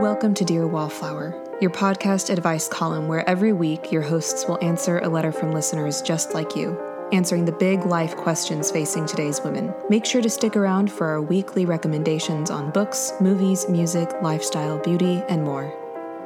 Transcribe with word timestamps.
Welcome 0.00 0.34
to 0.34 0.44
Dear 0.44 0.66
Wallflower, 0.66 1.58
your 1.62 1.70
podcast 1.70 2.28
advice 2.28 2.68
column 2.68 3.08
where 3.08 3.26
every 3.26 3.54
week 3.54 3.90
your 3.90 4.02
hosts 4.02 4.46
will 4.46 4.62
answer 4.62 4.98
a 4.98 5.08
letter 5.08 5.32
from 5.32 5.52
listeners 5.52 6.02
just 6.02 6.34
like 6.34 6.54
you, 6.54 6.78
answering 7.12 7.46
the 7.46 7.52
big 7.52 7.86
life 7.86 8.14
questions 8.14 8.70
facing 8.70 9.06
today's 9.06 9.40
women. 9.40 9.72
Make 9.88 10.04
sure 10.04 10.20
to 10.20 10.28
stick 10.28 10.54
around 10.54 10.92
for 10.92 11.06
our 11.06 11.22
weekly 11.22 11.64
recommendations 11.64 12.50
on 12.50 12.72
books, 12.72 13.10
movies, 13.22 13.70
music, 13.70 14.10
lifestyle, 14.20 14.78
beauty, 14.80 15.22
and 15.30 15.42
more. 15.42 15.72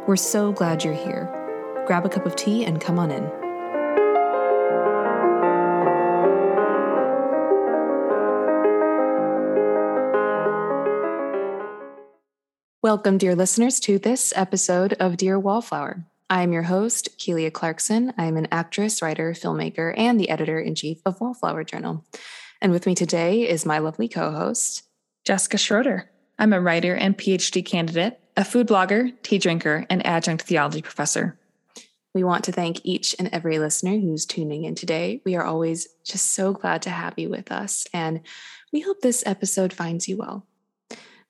We're 0.08 0.16
so 0.16 0.50
glad 0.50 0.82
you're 0.82 0.92
here. 0.92 1.30
Grab 1.86 2.04
a 2.04 2.08
cup 2.08 2.26
of 2.26 2.34
tea 2.34 2.64
and 2.64 2.80
come 2.80 2.98
on 2.98 3.12
in. 3.12 3.39
Welcome, 12.90 13.18
dear 13.18 13.36
listeners, 13.36 13.78
to 13.82 14.00
this 14.00 14.32
episode 14.34 14.94
of 14.94 15.16
Dear 15.16 15.38
Wallflower. 15.38 16.04
I 16.28 16.42
am 16.42 16.52
your 16.52 16.64
host, 16.64 17.16
Keelia 17.18 17.52
Clarkson. 17.52 18.12
I'm 18.18 18.36
an 18.36 18.48
actress, 18.50 19.00
writer, 19.00 19.30
filmmaker, 19.32 19.94
and 19.96 20.18
the 20.18 20.28
editor 20.28 20.58
in 20.58 20.74
chief 20.74 20.98
of 21.06 21.20
Wallflower 21.20 21.62
Journal. 21.62 22.04
And 22.60 22.72
with 22.72 22.86
me 22.86 22.96
today 22.96 23.48
is 23.48 23.64
my 23.64 23.78
lovely 23.78 24.08
co 24.08 24.32
host, 24.32 24.82
Jessica 25.24 25.56
Schroeder. 25.56 26.10
I'm 26.36 26.52
a 26.52 26.60
writer 26.60 26.96
and 26.96 27.16
PhD 27.16 27.64
candidate, 27.64 28.18
a 28.36 28.44
food 28.44 28.66
blogger, 28.66 29.12
tea 29.22 29.38
drinker, 29.38 29.86
and 29.88 30.04
adjunct 30.04 30.42
theology 30.42 30.82
professor. 30.82 31.38
We 32.12 32.24
want 32.24 32.42
to 32.46 32.52
thank 32.52 32.84
each 32.84 33.14
and 33.20 33.28
every 33.32 33.60
listener 33.60 34.00
who's 34.00 34.26
tuning 34.26 34.64
in 34.64 34.74
today. 34.74 35.22
We 35.24 35.36
are 35.36 35.44
always 35.44 35.86
just 36.04 36.32
so 36.32 36.52
glad 36.52 36.82
to 36.82 36.90
have 36.90 37.16
you 37.16 37.28
with 37.28 37.52
us, 37.52 37.86
and 37.94 38.22
we 38.72 38.80
hope 38.80 39.00
this 39.00 39.22
episode 39.24 39.72
finds 39.72 40.08
you 40.08 40.16
well. 40.16 40.48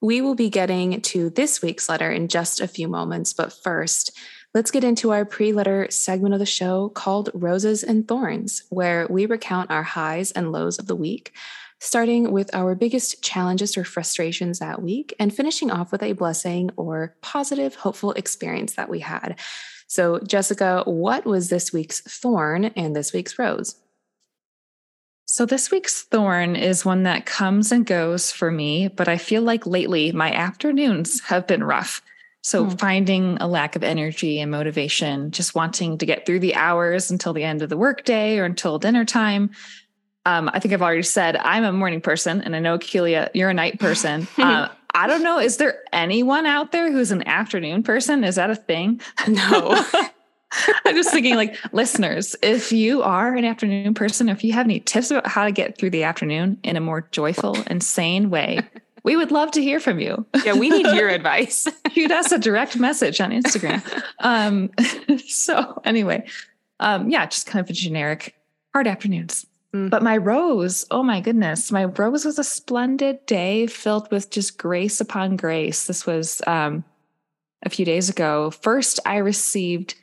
We 0.01 0.23
will 0.23 0.35
be 0.35 0.49
getting 0.49 1.01
to 1.03 1.29
this 1.31 1.61
week's 1.61 1.89
letter 1.89 2.11
in 2.11 2.29
just 2.29 2.61
a 2.61 2.69
few 2.69 2.89
moments, 2.89 3.35
but 3.35 3.53
first, 3.53 4.17
let's 4.55 4.70
get 4.70 4.83
into 4.83 5.11
our 5.11 5.27
pre 5.27 5.53
letter 5.53 5.89
segment 5.91 6.33
of 6.33 6.41
the 6.41 6.47
show 6.47 6.89
called 6.89 7.29
Roses 7.34 7.83
and 7.83 8.09
Thorns, 8.09 8.62
where 8.70 9.07
we 9.11 9.27
recount 9.27 9.70
our 9.70 9.83
highs 9.83 10.33
and 10.33 10.53
lows 10.53 10.79
of 10.79 10.87
the 10.87 10.97
week, 10.97 11.33
starting 11.81 12.33
with 12.33 12.55
our 12.55 12.75
biggest 12.75 13.23
challenges 13.23 13.77
or 13.77 13.84
frustrations 13.84 14.59
that 14.59 14.81
week, 14.81 15.15
and 15.19 15.34
finishing 15.34 15.70
off 15.70 15.92
with 15.92 16.03
a 16.03 16.12
blessing 16.12 16.70
or 16.77 17.14
positive, 17.20 17.75
hopeful 17.75 18.12
experience 18.12 18.77
that 18.77 18.89
we 18.89 19.01
had. 19.01 19.39
So, 19.87 20.19
Jessica, 20.20 20.83
what 20.87 21.27
was 21.27 21.51
this 21.51 21.73
week's 21.75 22.01
thorn 22.01 22.67
and 22.77 22.97
this 22.97 23.12
week's 23.12 23.39
rose? 23.39 23.77
So, 25.33 25.47
this 25.47 25.70
week's 25.70 26.03
thorn 26.03 26.56
is 26.56 26.84
one 26.84 27.05
that 27.05 27.25
comes 27.25 27.70
and 27.70 27.86
goes 27.86 28.33
for 28.33 28.50
me, 28.50 28.89
but 28.89 29.06
I 29.06 29.17
feel 29.17 29.42
like 29.42 29.64
lately 29.64 30.11
my 30.11 30.33
afternoons 30.33 31.20
have 31.20 31.47
been 31.47 31.62
rough. 31.62 32.03
So, 32.42 32.64
hmm. 32.64 32.70
finding 32.70 33.36
a 33.41 33.47
lack 33.47 33.77
of 33.77 33.84
energy 33.84 34.41
and 34.41 34.51
motivation, 34.51 35.31
just 35.31 35.55
wanting 35.55 35.98
to 35.98 36.05
get 36.05 36.27
through 36.27 36.41
the 36.41 36.56
hours 36.56 37.12
until 37.12 37.33
the 37.33 37.45
end 37.45 37.62
of 37.62 37.69
the 37.69 37.77
workday 37.77 38.39
or 38.39 38.45
until 38.45 38.81
dinner 38.81 39.05
time. 39.05 39.51
Um, 40.27 40.51
I 40.53 40.58
think 40.58 40.75
I've 40.75 40.83
already 40.83 41.05
said 41.05 41.36
I'm 41.36 41.62
a 41.62 41.70
morning 41.70 42.01
person, 42.01 42.41
and 42.41 42.56
I 42.56 42.58
know 42.58 42.77
Keelia, 42.77 43.31
you're 43.33 43.51
a 43.51 43.55
night 43.55 43.78
person. 43.78 44.27
uh, 44.36 44.69
I 44.95 45.06
don't 45.06 45.23
know. 45.23 45.39
Is 45.39 45.58
there 45.58 45.78
anyone 45.92 46.45
out 46.45 46.73
there 46.73 46.91
who's 46.91 47.12
an 47.12 47.25
afternoon 47.28 47.84
person? 47.84 48.25
Is 48.25 48.34
that 48.34 48.51
a 48.51 48.56
thing? 48.56 49.01
No. 49.28 49.81
I'm 50.84 50.97
just 50.97 51.12
thinking, 51.12 51.37
like, 51.37 51.56
listeners, 51.73 52.34
if 52.43 52.73
you 52.73 53.03
are 53.03 53.34
an 53.34 53.45
afternoon 53.45 53.95
person, 53.95 54.29
if 54.29 54.43
you 54.43 54.53
have 54.53 54.67
any 54.67 54.81
tips 54.81 55.11
about 55.11 55.27
how 55.27 55.45
to 55.45 55.53
get 55.53 55.79
through 55.79 55.91
the 55.91 56.03
afternoon 56.03 56.59
in 56.62 56.77
a 56.77 56.81
more 56.81 57.07
joyful 57.12 57.57
and 57.67 57.83
sane 57.83 58.31
way, 58.31 58.61
we 59.05 59.17
would 59.17 59.31
love 59.31 59.51
to 59.53 59.62
hear 59.62 59.81
from 59.81 60.01
you. 60.01 60.27
Yeah, 60.45 60.55
we 60.55 60.69
need 60.69 60.87
your 60.87 61.09
advice. 61.09 61.69
Shoot 61.92 62.11
us 62.11 62.33
a 62.33 62.39
direct 62.39 62.79
message 62.79 63.20
on 63.20 63.31
Instagram. 63.31 63.83
Um, 64.19 64.70
so, 65.27 65.81
anyway, 65.84 66.27
um, 66.81 67.11
yeah, 67.11 67.27
just 67.27 67.47
kind 67.47 67.64
of 67.64 67.70
a 67.70 67.75
generic 67.75 68.35
hard 68.73 68.89
afternoons. 68.89 69.47
Mm. 69.74 69.91
But 69.91 70.03
my 70.03 70.17
rose, 70.17 70.85
oh 70.91 71.03
my 71.03 71.20
goodness, 71.20 71.70
my 71.70 71.85
rose 71.85 72.24
was 72.24 72.39
a 72.39 72.45
splendid 72.45 73.24
day 73.27 73.67
filled 73.67 74.11
with 74.11 74.30
just 74.30 74.58
grace 74.58 75.01
upon 75.01 75.36
grace. 75.36 75.86
This 75.86 76.07
was 76.07 76.42
um, 76.47 76.85
a 77.63 77.70
few 77.70 77.85
days 77.85 78.08
ago. 78.08 78.51
First, 78.51 78.98
I 79.07 79.19
received 79.19 79.95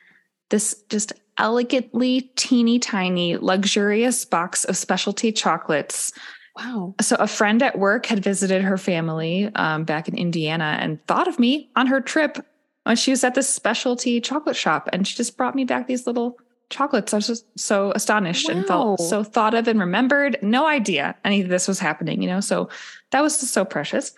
this 0.50 0.84
just 0.90 1.14
elegantly 1.38 2.22
teeny 2.36 2.80
tiny, 2.80 3.38
luxurious 3.38 4.26
box 4.26 4.64
of 4.66 4.78
specialty 4.78 5.32
chocolates. 5.32 6.12
Wow. 6.56 6.96
So, 7.02 7.16
a 7.18 7.28
friend 7.28 7.62
at 7.62 7.78
work 7.78 8.08
had 8.08 8.24
visited 8.24 8.64
her 8.64 8.78
family 8.78 9.52
um, 9.56 9.84
back 9.84 10.08
in 10.08 10.18
Indiana 10.18 10.78
and 10.80 11.06
thought 11.06 11.28
of 11.28 11.38
me 11.38 11.70
on 11.76 11.88
her 11.88 12.02
trip 12.02 12.44
when 12.84 12.96
she 12.96 13.12
was 13.12 13.24
at 13.24 13.36
this 13.36 13.48
specialty 13.48 14.20
chocolate 14.20 14.56
shop. 14.56 14.90
And 14.92 15.08
she 15.08 15.16
just 15.16 15.38
brought 15.38 15.54
me 15.54 15.66
back 15.66 15.86
these 15.86 16.08
little 16.08 16.38
chocolates. 16.72 17.14
I 17.14 17.18
was 17.18 17.28
just 17.28 17.60
so 17.60 17.92
astonished 17.94 18.50
wow. 18.50 18.56
and 18.56 18.66
felt 18.66 19.02
so 19.02 19.24
thought 19.24 19.54
of 19.54 19.68
and 19.68 19.80
remembered. 19.80 20.40
No 20.42 20.66
idea 20.66 21.16
any 21.24 21.42
of 21.42 21.50
this 21.50 21.68
was 21.68 21.80
happening, 21.80 22.24
you 22.24 22.28
know? 22.28 22.40
So, 22.40 22.70
that 23.12 23.22
was 23.22 23.40
just 23.40 23.54
so 23.54 23.64
precious. 23.64 24.14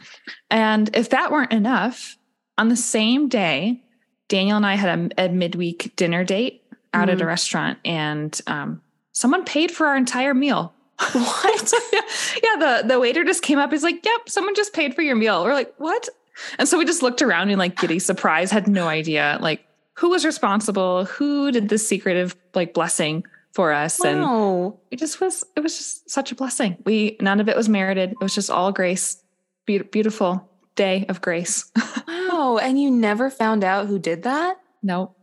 And 0.49 0.95
if 0.95 1.09
that 1.09 1.31
weren't 1.31 1.51
enough, 1.51 2.17
on 2.57 2.69
the 2.69 2.77
same 2.77 3.27
day, 3.27 3.83
Daniel 4.29 4.55
and 4.55 4.65
I 4.65 4.75
had 4.75 5.11
a, 5.17 5.25
a 5.25 5.29
midweek 5.29 5.93
dinner 5.97 6.23
date 6.23 6.63
out 6.93 7.09
mm. 7.09 7.11
at 7.11 7.21
a 7.21 7.23
mm. 7.25 7.27
restaurant, 7.27 7.79
and 7.83 8.39
um, 8.47 8.81
someone 9.11 9.43
paid 9.43 9.71
for 9.71 9.87
our 9.87 9.97
entire 9.97 10.33
meal. 10.33 10.73
What? 11.13 11.73
yeah, 12.43 12.55
the 12.59 12.83
the 12.85 12.99
waiter 12.99 13.23
just 13.23 13.41
came 13.41 13.57
up. 13.57 13.71
He's 13.71 13.83
like, 13.83 14.05
"Yep, 14.05 14.29
someone 14.29 14.55
just 14.55 14.73
paid 14.73 14.93
for 14.93 15.01
your 15.01 15.15
meal." 15.15 15.43
We're 15.43 15.53
like, 15.53 15.73
"What?" 15.77 16.09
And 16.57 16.67
so 16.67 16.77
we 16.77 16.85
just 16.85 17.01
looked 17.01 17.21
around 17.21 17.49
in 17.49 17.57
like 17.57 17.77
giddy 17.77 17.99
surprise, 17.99 18.51
had 18.51 18.67
no 18.67 18.87
idea 18.87 19.37
like 19.41 19.65
who 19.93 20.09
was 20.09 20.25
responsible, 20.25 21.05
who 21.05 21.51
did 21.51 21.69
this 21.69 21.87
secretive 21.87 22.35
like 22.53 22.73
blessing 22.73 23.23
for 23.53 23.71
us, 23.71 23.99
wow. 23.99 24.09
and 24.09 24.73
it 24.91 24.99
just 24.99 25.21
was. 25.21 25.45
It 25.55 25.61
was 25.61 25.77
just 25.77 26.09
such 26.09 26.31
a 26.31 26.35
blessing. 26.35 26.77
We 26.85 27.17
none 27.21 27.39
of 27.39 27.47
it 27.47 27.55
was 27.55 27.69
merited. 27.69 28.11
It 28.11 28.19
was 28.19 28.35
just 28.35 28.49
all 28.49 28.71
grace. 28.71 29.23
Be- 29.65 29.79
beautiful 29.79 30.49
day 30.75 31.05
of 31.09 31.21
grace. 31.21 31.71
wow. 32.39 32.57
And 32.57 32.81
you 32.81 32.91
never 32.91 33.29
found 33.29 33.63
out 33.63 33.87
who 33.87 33.99
did 33.99 34.23
that? 34.23 34.57
Nope. 34.81 35.15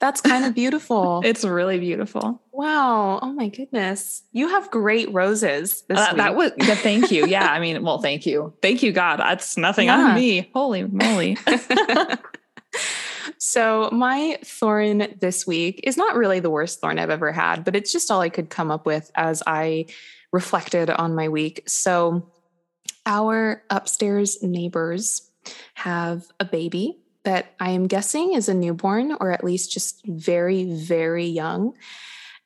That's 0.00 0.20
kind 0.20 0.44
of 0.44 0.54
beautiful. 0.56 1.22
it's 1.24 1.44
really 1.44 1.78
beautiful. 1.78 2.42
Wow. 2.52 3.20
Oh 3.22 3.32
my 3.32 3.48
goodness. 3.48 4.22
You 4.32 4.48
have 4.48 4.70
great 4.70 5.12
roses 5.12 5.82
this 5.82 5.98
uh, 5.98 6.08
week. 6.10 6.16
That 6.16 6.34
was 6.34 6.52
yeah, 6.58 6.74
thank 6.74 7.10
you. 7.10 7.26
Yeah. 7.26 7.46
I 7.46 7.60
mean, 7.60 7.82
well, 7.82 7.98
thank 7.98 8.26
you. 8.26 8.52
Thank 8.62 8.82
you, 8.82 8.92
God. 8.92 9.20
That's 9.20 9.56
nothing 9.56 9.86
yeah. 9.86 9.96
on 9.96 10.14
me. 10.14 10.50
Holy 10.52 10.84
moly. 10.84 11.38
so 13.38 13.88
my 13.92 14.38
thorn 14.44 15.14
this 15.20 15.46
week 15.46 15.80
is 15.84 15.96
not 15.96 16.16
really 16.16 16.40
the 16.40 16.50
worst 16.50 16.80
thorn 16.80 16.98
I've 16.98 17.10
ever 17.10 17.30
had, 17.32 17.64
but 17.64 17.76
it's 17.76 17.92
just 17.92 18.10
all 18.10 18.20
I 18.20 18.28
could 18.28 18.50
come 18.50 18.70
up 18.70 18.86
with 18.86 19.10
as 19.14 19.42
I 19.46 19.86
reflected 20.32 20.90
on 20.90 21.14
my 21.14 21.28
week. 21.28 21.62
So 21.66 22.28
our 23.06 23.62
upstairs 23.70 24.42
neighbors 24.42 25.31
have 25.74 26.26
a 26.40 26.44
baby 26.44 26.98
that 27.24 27.54
I 27.60 27.70
am 27.70 27.86
guessing 27.86 28.34
is 28.34 28.48
a 28.48 28.54
newborn 28.54 29.16
or 29.20 29.30
at 29.30 29.44
least 29.44 29.72
just 29.72 30.04
very, 30.06 30.64
very 30.64 31.26
young. 31.26 31.74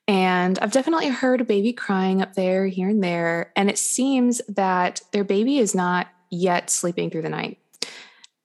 And 0.08 0.58
I've 0.60 0.72
definitely 0.72 1.08
heard 1.08 1.40
a 1.40 1.44
baby 1.44 1.72
crying 1.72 2.22
up 2.22 2.34
there, 2.34 2.66
here 2.66 2.88
and 2.88 3.02
there. 3.02 3.52
And 3.56 3.68
it 3.68 3.78
seems 3.78 4.40
that 4.48 5.00
their 5.12 5.24
baby 5.24 5.58
is 5.58 5.74
not 5.74 6.08
yet 6.30 6.70
sleeping 6.70 7.10
through 7.10 7.22
the 7.22 7.28
night. 7.28 7.58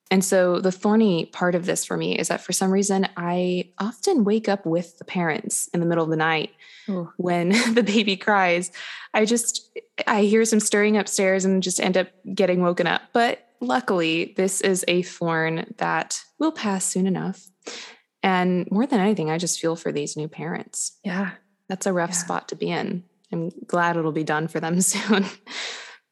And 0.10 0.26
so 0.26 0.60
the 0.60 0.74
thorny 0.74 1.28
part 1.28 1.56
of 1.56 1.66
this 1.66 1.86
for 1.86 1.96
me 1.96 2.18
is 2.18 2.28
that 2.28 2.42
for 2.42 2.52
some 2.52 2.70
reason, 2.70 3.08
I 3.16 3.70
often 3.80 4.26
wake 4.26 4.50
up 4.50 4.66
with 4.66 4.98
the 4.98 5.06
parents 5.06 5.70
in 5.74 5.80
the 5.80 5.86
middle 5.86 6.04
of 6.04 6.10
the 6.10 6.18
night 6.18 6.52
Ooh. 6.90 7.10
when 7.16 7.50
the 7.74 7.84
baby 7.84 8.18
cries. 8.18 8.72
I 9.14 9.24
just, 9.24 9.78
I 10.08 10.24
hear 10.24 10.44
some 10.44 10.60
stirring 10.60 10.98
upstairs 10.98 11.46
and 11.46 11.64
just 11.64 11.80
end 11.80 11.96
up 11.96 12.10
getting 12.34 12.62
woken 12.62 12.88
up. 12.88 13.04
But 13.14 13.48
luckily, 13.62 14.34
this 14.36 14.60
is 14.62 14.84
a 14.88 15.04
thorn 15.04 15.74
that 15.78 16.22
will 16.40 16.52
pass 16.52 16.84
soon 16.86 17.08
enough. 17.08 17.50
And 18.24 18.70
more 18.70 18.86
than 18.86 19.00
anything, 19.00 19.30
I 19.30 19.38
just 19.38 19.60
feel 19.60 19.76
for 19.76 19.92
these 19.92 20.18
new 20.18 20.28
parents. 20.28 20.98
Yeah. 21.04 21.32
That's 21.70 21.86
a 21.86 21.94
rough 21.94 22.12
yeah. 22.12 22.18
spot 22.18 22.50
to 22.50 22.56
be 22.56 22.70
in. 22.70 23.04
I'm 23.32 23.50
glad 23.66 23.96
it'll 23.96 24.12
be 24.12 24.24
done 24.24 24.48
for 24.48 24.60
them 24.60 24.82
soon. 24.82 25.26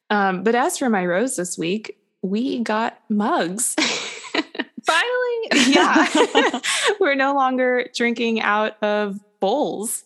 um, 0.09 0.43
but 0.43 0.55
as 0.55 0.77
for 0.77 0.89
my 0.89 1.05
rose 1.05 1.35
this 1.35 1.57
week, 1.57 1.97
we 2.21 2.59
got 2.59 2.99
mugs. 3.09 3.75
Finally. 4.85 5.71
yeah. 5.71 6.59
We're 6.99 7.15
no 7.15 7.33
longer 7.33 7.85
drinking 7.93 8.41
out 8.41 8.81
of 8.81 9.19
bowls. 9.39 10.03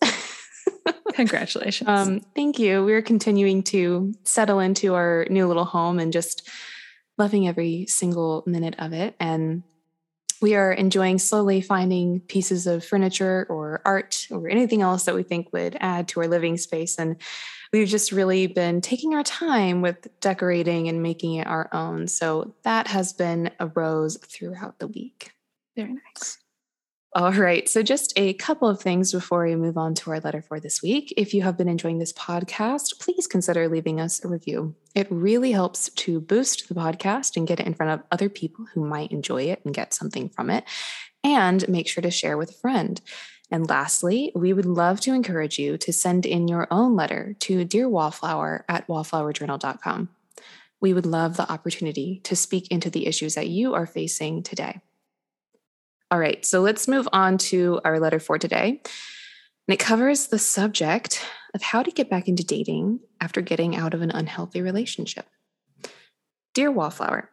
Congratulations. 1.14 1.88
Um, 1.88 2.22
thank 2.36 2.60
you. 2.60 2.84
We're 2.84 3.02
continuing 3.02 3.64
to 3.64 4.14
settle 4.24 4.60
into 4.60 4.96
our 4.96 5.26
new 5.30 5.48
little 5.48 5.66
home 5.66 6.00
and 6.00 6.12
just 6.12 6.50
loving 7.18 7.48
every 7.48 7.86
single 7.88 8.44
minute 8.46 8.76
of 8.80 8.94
it. 8.94 9.16
And 9.20 9.64
we 10.42 10.56
are 10.56 10.74
enjoying 10.74 11.20
slowly 11.20 11.62
finding 11.62 12.20
pieces 12.20 12.68
of 12.68 12.84
furniture 12.84 13.46
or 13.50 13.82
art 13.86 14.28
or 14.30 14.50
anything 14.50 14.82
else 14.82 15.06
that 15.06 15.16
we 15.16 15.24
think 15.24 15.54
would 15.54 15.78
add 15.80 16.10
to 16.10 16.20
our 16.20 16.28
living 16.28 16.58
space. 16.58 17.00
And 17.00 17.16
we've 17.72 17.88
just 17.88 18.12
really 18.12 18.48
been 18.48 18.82
taking 18.82 19.14
our 19.14 19.24
time 19.24 19.82
with 19.82 20.08
decorating 20.20 20.90
and 20.90 21.02
making 21.02 21.36
it 21.36 21.48
our 21.48 21.70
own. 21.74 22.08
So 22.08 22.56
that 22.64 22.88
has 22.88 23.14
been 23.14 23.52
a 23.60 23.68
rose 23.68 24.18
throughout 24.18 24.80
the 24.80 24.88
week. 24.88 25.32
Very 25.78 25.94
nice. 25.94 26.43
All 27.16 27.34
right. 27.34 27.70
So, 27.70 27.84
just 27.84 28.12
a 28.16 28.34
couple 28.34 28.68
of 28.68 28.82
things 28.82 29.12
before 29.12 29.46
we 29.46 29.56
move 29.56 29.78
on 29.78 29.94
to 29.96 30.10
our 30.10 30.20
letter 30.20 30.42
for 30.42 30.60
this 30.60 30.82
week. 30.82 31.14
If 31.16 31.36
you 31.36 31.44
have 31.44 31.56
been 31.56 31.70
enjoying 31.70 32.00
this 32.00 32.12
podcast, 32.12 33.00
please 33.00 33.28
consider 33.28 33.70
leaving 33.70 34.00
us 34.00 34.24
a 34.26 34.28
review. 34.28 34.74
It 34.96 35.08
really 35.12 35.52
helps 35.52 35.92
to 35.92 36.20
boost 36.20 36.68
the 36.68 36.74
podcast 36.74 37.38
and 37.38 37.48
get 37.48 37.60
it 37.60 37.68
in 37.68 37.76
front 37.76 37.92
of 37.92 38.08
other 38.12 38.30
people 38.30 38.66
who 38.74 38.84
might 38.84 39.12
enjoy 39.12 39.44
it 39.44 39.62
and 39.64 39.76
get 39.76 39.94
something 39.94 40.28
from 40.28 40.50
it. 40.50 40.64
And 41.24 41.68
make 41.70 41.88
sure 41.88 42.02
to 42.02 42.10
share 42.10 42.36
with 42.36 42.50
a 42.50 42.54
friend. 42.54 43.00
And 43.52 43.70
lastly, 43.70 44.32
we 44.34 44.52
would 44.52 44.66
love 44.66 45.00
to 45.02 45.14
encourage 45.14 45.60
you 45.60 45.78
to 45.78 45.94
send 45.94 46.26
in 46.26 46.48
your 46.48 46.68
own 46.72 46.96
letter 46.96 47.36
to 47.42 47.64
Dear 47.64 47.88
Wallflower 47.88 48.66
at 48.68 48.88
wallflowerjournal.com. 48.88 50.10
We 50.82 50.94
would 50.94 51.06
love 51.06 51.38
the 51.38 51.50
opportunity 51.50 52.22
to 52.24 52.36
speak 52.36 52.70
into 52.72 52.90
the 52.90 53.06
issues 53.06 53.36
that 53.36 53.50
you 53.50 53.76
are 53.76 53.86
facing 53.86 54.42
today. 54.42 54.82
All 56.14 56.20
right, 56.20 56.46
so 56.46 56.62
let's 56.62 56.88
move 56.88 57.10
on 57.12 57.40
to 57.40 57.82
our 57.84 58.00
letter 58.00 58.20
for 58.20 58.38
today. 58.38 58.80
And 59.68 59.74
it 59.74 59.80
covers 59.80 60.28
the 60.28 60.38
subject 60.38 61.26
of 61.56 61.64
how 61.64 61.82
to 61.82 61.90
get 61.90 62.08
back 62.08 62.28
into 62.28 62.44
dating 62.44 63.00
after 63.20 63.42
getting 63.42 63.76
out 63.76 63.96
of 63.96 64.04
an 64.04 64.12
unhealthy 64.12 64.62
relationship. 64.62 65.26
Dear 66.54 66.70
Wallflower, 66.70 67.32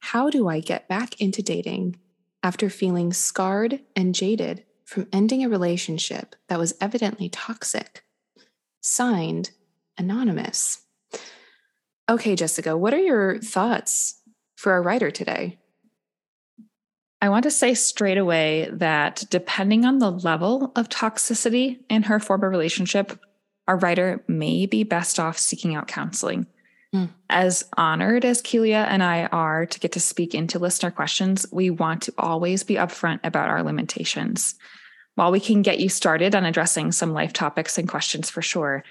how 0.00 0.30
do 0.30 0.48
I 0.48 0.60
get 0.60 0.88
back 0.88 1.20
into 1.20 1.42
dating 1.42 1.98
after 2.42 2.70
feeling 2.70 3.12
scarred 3.12 3.80
and 3.94 4.14
jaded 4.14 4.64
from 4.86 5.06
ending 5.12 5.44
a 5.44 5.50
relationship 5.50 6.34
that 6.48 6.58
was 6.58 6.72
evidently 6.80 7.28
toxic? 7.28 8.04
Signed, 8.80 9.50
Anonymous. 9.98 10.80
Okay, 12.08 12.36
Jessica, 12.36 12.74
what 12.74 12.94
are 12.94 12.98
your 12.98 13.38
thoughts 13.38 14.22
for 14.56 14.72
our 14.72 14.80
writer 14.80 15.10
today? 15.10 15.58
I 17.22 17.28
want 17.28 17.44
to 17.44 17.52
say 17.52 17.74
straight 17.74 18.18
away 18.18 18.68
that 18.72 19.22
depending 19.30 19.84
on 19.84 20.00
the 20.00 20.10
level 20.10 20.72
of 20.74 20.88
toxicity 20.88 21.78
in 21.88 22.02
her 22.02 22.18
former 22.18 22.50
relationship, 22.50 23.16
our 23.68 23.76
writer 23.76 24.24
may 24.26 24.66
be 24.66 24.82
best 24.82 25.20
off 25.20 25.38
seeking 25.38 25.76
out 25.76 25.86
counseling. 25.86 26.48
Mm. 26.92 27.10
As 27.30 27.64
honored 27.76 28.24
as 28.24 28.42
Keelia 28.42 28.88
and 28.88 29.04
I 29.04 29.26
are 29.26 29.66
to 29.66 29.78
get 29.78 29.92
to 29.92 30.00
speak 30.00 30.34
into 30.34 30.58
listener 30.58 30.90
questions, 30.90 31.46
we 31.52 31.70
want 31.70 32.02
to 32.02 32.14
always 32.18 32.64
be 32.64 32.74
upfront 32.74 33.20
about 33.22 33.48
our 33.48 33.62
limitations. 33.62 34.56
While 35.14 35.30
we 35.30 35.38
can 35.38 35.62
get 35.62 35.78
you 35.78 35.88
started 35.88 36.34
on 36.34 36.44
addressing 36.44 36.90
some 36.90 37.12
life 37.12 37.32
topics 37.32 37.78
and 37.78 37.88
questions 37.88 38.30
for 38.30 38.42
sure, 38.42 38.82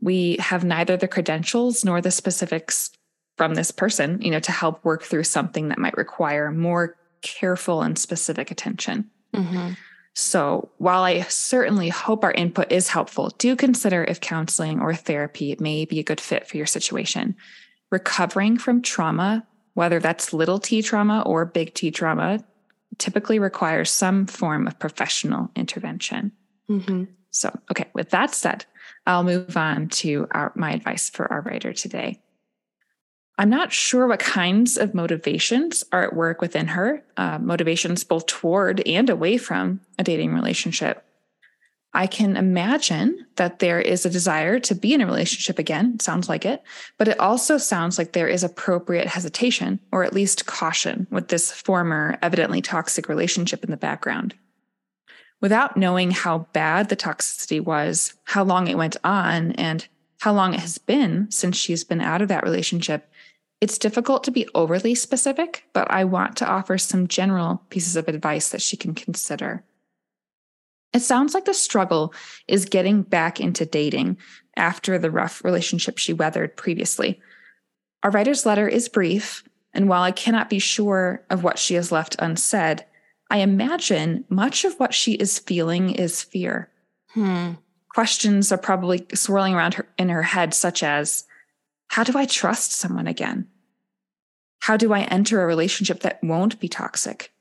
we 0.00 0.38
have 0.40 0.64
neither 0.64 0.96
the 0.96 1.06
credentials 1.06 1.84
nor 1.84 2.00
the 2.00 2.10
specifics 2.10 2.92
from 3.36 3.54
this 3.54 3.70
person, 3.70 4.22
you 4.22 4.30
know, 4.30 4.40
to 4.40 4.52
help 4.52 4.82
work 4.86 5.02
through 5.02 5.24
something 5.24 5.68
that 5.68 5.78
might 5.78 5.98
require 5.98 6.50
more 6.50 6.96
careful 7.24 7.82
and 7.82 7.98
specific 7.98 8.52
attention. 8.52 9.10
Mm-hmm. 9.34 9.72
So, 10.14 10.70
while 10.78 11.02
I 11.02 11.22
certainly 11.22 11.88
hope 11.88 12.22
our 12.22 12.30
input 12.30 12.70
is 12.70 12.88
helpful, 12.88 13.30
do 13.38 13.56
consider 13.56 14.04
if 14.04 14.20
counseling 14.20 14.78
or 14.80 14.94
therapy 14.94 15.56
may 15.58 15.84
be 15.86 15.98
a 15.98 16.04
good 16.04 16.20
fit 16.20 16.46
for 16.46 16.56
your 16.56 16.66
situation. 16.66 17.34
Recovering 17.90 18.56
from 18.56 18.80
trauma, 18.80 19.44
whether 19.72 19.98
that's 19.98 20.32
little 20.32 20.60
t 20.60 20.82
trauma 20.82 21.22
or 21.26 21.44
big 21.44 21.74
T 21.74 21.90
trauma, 21.90 22.44
typically 22.98 23.40
requires 23.40 23.90
some 23.90 24.26
form 24.26 24.68
of 24.68 24.78
professional 24.78 25.50
intervention. 25.56 26.30
Mm-hmm. 26.70 27.04
So, 27.30 27.50
okay, 27.72 27.86
with 27.92 28.10
that 28.10 28.32
said, 28.32 28.66
I'll 29.06 29.24
move 29.24 29.56
on 29.56 29.88
to 29.88 30.28
our, 30.30 30.52
my 30.54 30.72
advice 30.72 31.10
for 31.10 31.30
our 31.32 31.40
writer 31.40 31.72
today. 31.72 32.20
I'm 33.36 33.50
not 33.50 33.72
sure 33.72 34.06
what 34.06 34.20
kinds 34.20 34.76
of 34.76 34.94
motivations 34.94 35.82
are 35.90 36.04
at 36.04 36.14
work 36.14 36.40
within 36.40 36.68
her, 36.68 37.02
uh, 37.16 37.38
motivations 37.38 38.04
both 38.04 38.26
toward 38.26 38.86
and 38.86 39.10
away 39.10 39.38
from 39.38 39.80
a 39.98 40.04
dating 40.04 40.34
relationship. 40.34 41.04
I 41.96 42.08
can 42.08 42.36
imagine 42.36 43.26
that 43.36 43.60
there 43.60 43.80
is 43.80 44.04
a 44.04 44.10
desire 44.10 44.58
to 44.60 44.74
be 44.74 44.94
in 44.94 45.00
a 45.00 45.06
relationship 45.06 45.60
again, 45.60 46.00
sounds 46.00 46.28
like 46.28 46.44
it, 46.44 46.62
but 46.98 47.06
it 47.06 47.20
also 47.20 47.56
sounds 47.56 47.98
like 47.98 48.12
there 48.12 48.26
is 48.26 48.42
appropriate 48.42 49.06
hesitation 49.06 49.78
or 49.92 50.02
at 50.02 50.12
least 50.12 50.46
caution 50.46 51.06
with 51.10 51.28
this 51.28 51.52
former, 51.52 52.18
evidently 52.20 52.60
toxic 52.60 53.08
relationship 53.08 53.62
in 53.62 53.70
the 53.70 53.76
background. 53.76 54.34
Without 55.40 55.76
knowing 55.76 56.10
how 56.10 56.46
bad 56.52 56.88
the 56.88 56.96
toxicity 56.96 57.60
was, 57.60 58.14
how 58.24 58.42
long 58.42 58.66
it 58.66 58.78
went 58.78 58.96
on, 59.04 59.52
and 59.52 59.86
how 60.20 60.32
long 60.32 60.54
it 60.54 60.60
has 60.60 60.78
been 60.78 61.30
since 61.30 61.56
she's 61.56 61.84
been 61.84 62.00
out 62.00 62.22
of 62.22 62.28
that 62.28 62.44
relationship, 62.44 63.08
it's 63.64 63.78
difficult 63.78 64.24
to 64.24 64.30
be 64.30 64.46
overly 64.54 64.94
specific, 64.94 65.64
but 65.72 65.90
I 65.90 66.04
want 66.04 66.36
to 66.36 66.46
offer 66.46 66.76
some 66.76 67.08
general 67.08 67.62
pieces 67.70 67.96
of 67.96 68.08
advice 68.08 68.50
that 68.50 68.60
she 68.60 68.76
can 68.76 68.94
consider. 68.94 69.64
It 70.92 71.00
sounds 71.00 71.32
like 71.32 71.46
the 71.46 71.54
struggle 71.54 72.12
is 72.46 72.66
getting 72.66 73.00
back 73.00 73.40
into 73.40 73.64
dating 73.64 74.18
after 74.54 74.98
the 74.98 75.10
rough 75.10 75.42
relationship 75.42 75.96
she 75.96 76.12
weathered 76.12 76.58
previously. 76.58 77.22
Our 78.02 78.10
writer's 78.10 78.44
letter 78.44 78.68
is 78.68 78.90
brief, 78.90 79.42
and 79.72 79.88
while 79.88 80.02
I 80.02 80.12
cannot 80.12 80.50
be 80.50 80.58
sure 80.58 81.24
of 81.30 81.42
what 81.42 81.58
she 81.58 81.72
has 81.72 81.90
left 81.90 82.16
unsaid, 82.18 82.84
I 83.30 83.38
imagine 83.38 84.26
much 84.28 84.66
of 84.66 84.78
what 84.78 84.92
she 84.92 85.14
is 85.14 85.38
feeling 85.38 85.88
is 85.88 86.22
fear. 86.22 86.68
Hmm. 87.12 87.52
Questions 87.94 88.52
are 88.52 88.58
probably 88.58 89.06
swirling 89.14 89.54
around 89.54 89.72
her 89.72 89.88
in 89.96 90.10
her 90.10 90.22
head, 90.22 90.52
such 90.52 90.82
as 90.82 91.24
How 91.88 92.04
do 92.04 92.18
I 92.18 92.26
trust 92.26 92.72
someone 92.72 93.06
again? 93.06 93.48
How 94.64 94.78
do 94.78 94.94
I 94.94 95.02
enter 95.02 95.42
a 95.42 95.46
relationship 95.46 96.00
that 96.00 96.24
won't 96.24 96.58
be 96.58 96.68
toxic? 96.68 97.34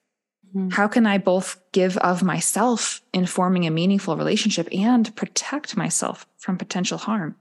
Mm-hmm. 0.50 0.72
How 0.72 0.90
can 0.90 1.08
I 1.08 1.20
both 1.20 1.58
give 1.72 1.96
of 2.00 2.22
myself 2.22 3.02
in 3.14 3.26
forming 3.28 3.66
a 3.66 3.72
meaningful 3.72 4.18
relationship 4.18 4.68
and 4.74 5.16
protect 5.16 5.78
myself 5.78 6.28
from 6.38 6.58
potential 6.58 6.98
harm? 6.98 7.38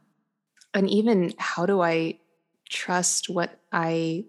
And 0.73 0.89
even 0.89 1.35
how 1.37 1.67
do 1.67 1.83
I 1.83 2.21
trust 2.71 3.29
what 3.29 3.59
I 3.73 4.27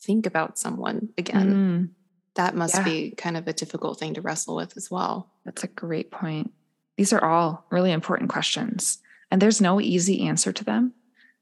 think 0.00 0.24
about 0.24 0.58
someone 0.58 1.10
again? 1.18 1.52
Mm. 1.52 1.88
That 2.36 2.56
must 2.56 2.76
yeah. 2.76 2.84
be 2.84 3.10
kind 3.10 3.36
of 3.36 3.46
a 3.46 3.52
difficult 3.52 3.98
thing 3.98 4.14
to 4.14 4.22
wrestle 4.22 4.56
with 4.56 4.78
as 4.78 4.90
well. 4.90 5.30
That's 5.44 5.62
a 5.62 5.68
great 5.68 6.10
point. 6.10 6.52
These 6.96 7.12
are 7.12 7.22
all 7.22 7.66
really 7.70 7.92
important 7.92 8.30
questions, 8.30 8.96
and 9.30 9.42
there's 9.42 9.60
no 9.60 9.78
easy 9.78 10.26
answer 10.26 10.52
to 10.52 10.64
them. 10.64 10.94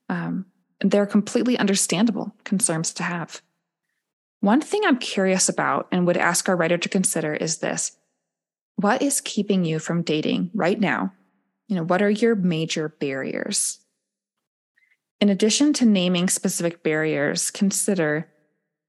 Um, 0.08 0.46
they're 0.82 1.06
completely 1.06 1.58
understandable 1.58 2.34
concerns 2.44 2.92
to 2.94 3.02
have. 3.02 3.40
One 4.40 4.60
thing 4.60 4.82
I'm 4.84 4.98
curious 4.98 5.48
about 5.48 5.86
and 5.92 6.06
would 6.06 6.16
ask 6.16 6.48
our 6.48 6.56
writer 6.56 6.78
to 6.78 6.88
consider 6.88 7.34
is 7.34 7.58
this 7.58 7.96
What 8.76 9.02
is 9.02 9.20
keeping 9.20 9.64
you 9.64 9.78
from 9.78 10.02
dating 10.02 10.50
right 10.54 10.78
now? 10.78 11.12
You 11.68 11.76
know, 11.76 11.84
what 11.84 12.02
are 12.02 12.10
your 12.10 12.34
major 12.34 12.88
barriers? 12.88 13.78
In 15.20 15.28
addition 15.28 15.72
to 15.74 15.86
naming 15.86 16.28
specific 16.28 16.82
barriers, 16.82 17.50
consider 17.50 18.28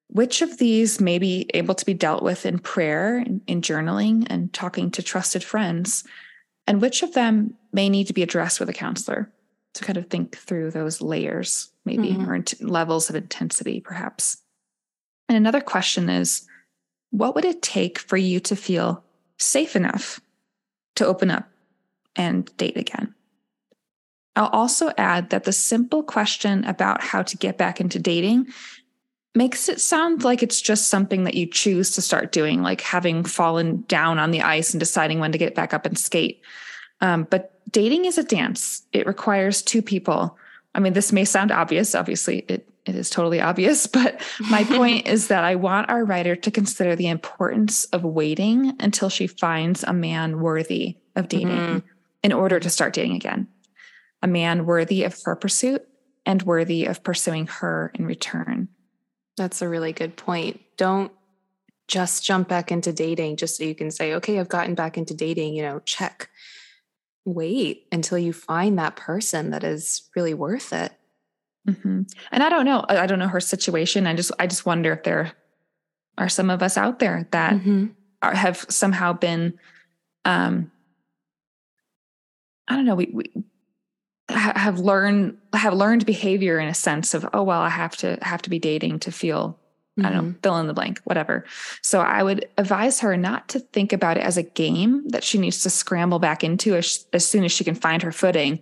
which 0.08 0.42
of 0.42 0.58
these 0.58 1.00
may 1.00 1.20
be 1.20 1.50
able 1.54 1.76
to 1.76 1.86
be 1.86 1.94
dealt 1.94 2.24
with 2.24 2.46
in 2.46 2.60
prayer, 2.60 3.20
in, 3.20 3.42
in 3.48 3.62
journaling, 3.62 4.26
and 4.30 4.52
talking 4.54 4.92
to 4.92 5.04
trusted 5.04 5.44
friends, 5.44 6.04
and 6.68 6.82
which 6.82 7.04
of 7.04 7.14
them 7.14 7.56
may 7.72 7.90
need 7.90 8.08
to 8.08 8.14
be 8.14 8.24
addressed 8.24 8.60
with 8.60 8.70
a 8.70 8.74
counselor 8.74 9.32
to 9.74 9.84
kind 9.84 9.98
of 9.98 10.08
think 10.08 10.38
through 10.38 10.72
those 10.72 11.02
layers, 11.02 11.70
maybe, 11.86 12.10
mm-hmm. 12.10 12.30
or 12.30 12.44
levels 12.62 13.10
of 13.10 13.16
intensity, 13.16 13.80
perhaps. 13.80 14.38
And 15.28 15.38
another 15.38 15.62
question 15.62 16.10
is 16.10 16.46
what 17.12 17.36
would 17.36 17.46
it 17.46 17.62
take 17.62 18.00
for 18.00 18.18
you 18.18 18.40
to 18.42 18.56
feel 18.56 19.04
safe 19.38 19.76
enough 19.76 20.20
to 20.96 21.06
open 21.06 21.32
up 21.32 21.48
and 22.16 22.56
date 22.58 22.78
again? 22.78 23.14
I'll 24.36 24.48
also 24.48 24.92
add 24.98 25.30
that 25.30 25.44
the 25.44 25.52
simple 25.52 26.02
question 26.02 26.64
about 26.66 27.04
how 27.04 27.22
to 27.22 27.38
get 27.38 27.58
back 27.58 27.80
into 27.80 28.00
dating 28.00 28.48
makes 29.36 29.70
it 29.70 29.82
sound 29.82 30.24
like 30.24 30.44
it's 30.44 30.62
just 30.62 30.88
something 30.88 31.24
that 31.24 31.36
you 31.36 31.46
choose 31.46 31.92
to 31.92 32.02
start 32.02 32.32
doing, 32.32 32.62
like 32.62 32.82
having 32.82 33.24
fallen 33.24 33.84
down 33.88 34.20
on 34.20 34.32
the 34.32 34.42
ice 34.42 34.74
and 34.74 34.80
deciding 34.80 35.20
when 35.20 35.32
to 35.32 35.38
get 35.38 35.56
back 35.56 35.74
up 35.74 35.86
and 35.86 35.98
skate. 35.98 36.42
Um, 37.02 37.28
but 37.30 37.53
dating 37.74 38.06
is 38.06 38.18
a 38.18 38.24
dance. 38.24 38.84
It 38.94 39.06
requires 39.06 39.62
two 39.62 39.82
people. 39.82 40.38
I 40.74 40.80
mean, 40.80 40.94
this 40.94 41.12
may 41.12 41.26
sound 41.26 41.52
obvious. 41.52 41.94
Obviously, 41.94 42.46
it, 42.48 42.70
it 42.86 42.96
is 42.96 43.10
totally 43.10 43.42
obvious. 43.42 43.88
But 43.92 44.22
my 44.50 44.64
point 44.78 45.08
is 45.08 45.28
that 45.28 45.44
I 45.44 45.56
want 45.56 45.90
our 45.90 46.06
writer 46.06 46.38
to 46.38 46.52
consider 46.52 46.96
the 46.96 47.10
importance 47.10 47.86
of 47.86 48.04
waiting 48.04 48.74
until 48.80 49.10
she 49.10 49.28
finds 49.28 49.84
a 49.84 49.94
man 49.94 50.40
worthy 50.40 50.98
of 51.16 51.28
dating 51.28 51.50
mm-hmm. 51.50 51.88
in 52.24 52.32
order 52.32 52.60
to 52.60 52.70
start 52.70 52.94
dating 52.94 53.16
again. 53.16 53.48
A 54.22 54.28
man 54.28 54.66
worthy 54.66 55.04
of 55.04 55.22
her 55.26 55.36
pursuit 55.36 55.86
and 56.26 56.42
worthy 56.44 56.86
of 56.86 57.04
pursuing 57.04 57.48
her 57.48 57.92
in 57.96 58.06
return. 58.06 58.70
That's 59.36 59.62
a 59.62 59.68
really 59.68 59.92
good 59.92 60.16
point. 60.16 60.62
Don't 60.78 61.12
just 61.88 62.24
jump 62.24 62.48
back 62.48 62.72
into 62.72 62.94
dating 62.94 63.36
just 63.36 63.58
so 63.58 63.64
you 63.64 63.76
can 63.76 63.92
say, 63.92 64.14
okay, 64.14 64.40
I've 64.40 64.48
gotten 64.48 64.76
back 64.76 64.98
into 64.98 65.14
dating, 65.14 65.56
you 65.56 65.64
know, 65.64 65.80
check. 65.80 66.30
Wait 67.26 67.88
until 67.92 68.18
you 68.18 68.34
find 68.34 68.78
that 68.78 68.96
person 68.96 69.52
that 69.52 69.64
is 69.64 70.10
really 70.16 70.34
worth 70.34 70.74
it. 70.74 70.92
Mm-hmm. 71.68 72.02
And 72.32 72.44
I 72.44 72.50
don't 72.50 72.66
know. 72.66 72.86
I 72.90 73.06
don't 73.06 73.20
know 73.20 73.28
her 73.28 73.40
situation. 73.40 74.08
I 74.08 74.16
just, 74.16 74.32
I 74.40 74.48
just 74.48 74.66
wonder 74.66 74.92
if 74.92 75.04
there 75.04 75.32
are 76.18 76.30
some 76.30 76.50
of 76.50 76.62
us 76.62 76.78
out 76.78 77.00
there 77.00 77.28
that 77.32 77.54
mm-hmm. 77.54 77.88
are, 78.22 78.36
have 78.36 78.66
somehow 78.70 79.14
been, 79.14 79.58
um, 80.26 80.72
I 82.68 82.76
don't 82.76 82.86
know. 82.86 82.96
We, 82.96 83.10
we 83.14 83.32
have 84.30 84.80
learned 84.80 85.38
have 85.54 85.74
learned 85.74 86.06
behavior 86.06 86.60
in 86.60 86.68
a 86.68 86.74
sense 86.74 87.14
of 87.14 87.28
oh 87.34 87.44
well 87.44 87.62
I 87.62 87.70
have 87.70 87.96
to 87.98 88.18
have 88.22 88.42
to 88.44 88.50
be 88.50 88.60
dating 88.60 89.00
to 89.00 89.12
feel. 89.12 89.60
I 90.00 90.04
don't 90.04 90.14
know 90.14 90.22
mm-hmm. 90.22 90.40
fill 90.42 90.58
in 90.58 90.68
the 90.68 90.74
blank 90.74 91.00
whatever. 91.04 91.46
So 91.82 92.02
I 92.02 92.24
would 92.24 92.48
advise 92.58 93.00
her 93.02 93.16
not 93.16 93.48
to 93.50 93.60
think 93.60 93.94
about 93.94 94.18
it 94.18 94.24
as 94.24 94.38
a 94.38 94.44
game 94.44 95.08
that 95.10 95.24
she 95.24 95.38
needs 95.38 95.62
to 95.64 95.70
scramble 95.70 96.20
back 96.20 96.44
into 96.44 96.76
as, 96.76 97.06
as 97.14 97.26
soon 97.26 97.44
as 97.44 97.52
she 97.52 97.64
can 97.64 97.76
find 97.76 98.02
her 98.02 98.12
footing. 98.12 98.60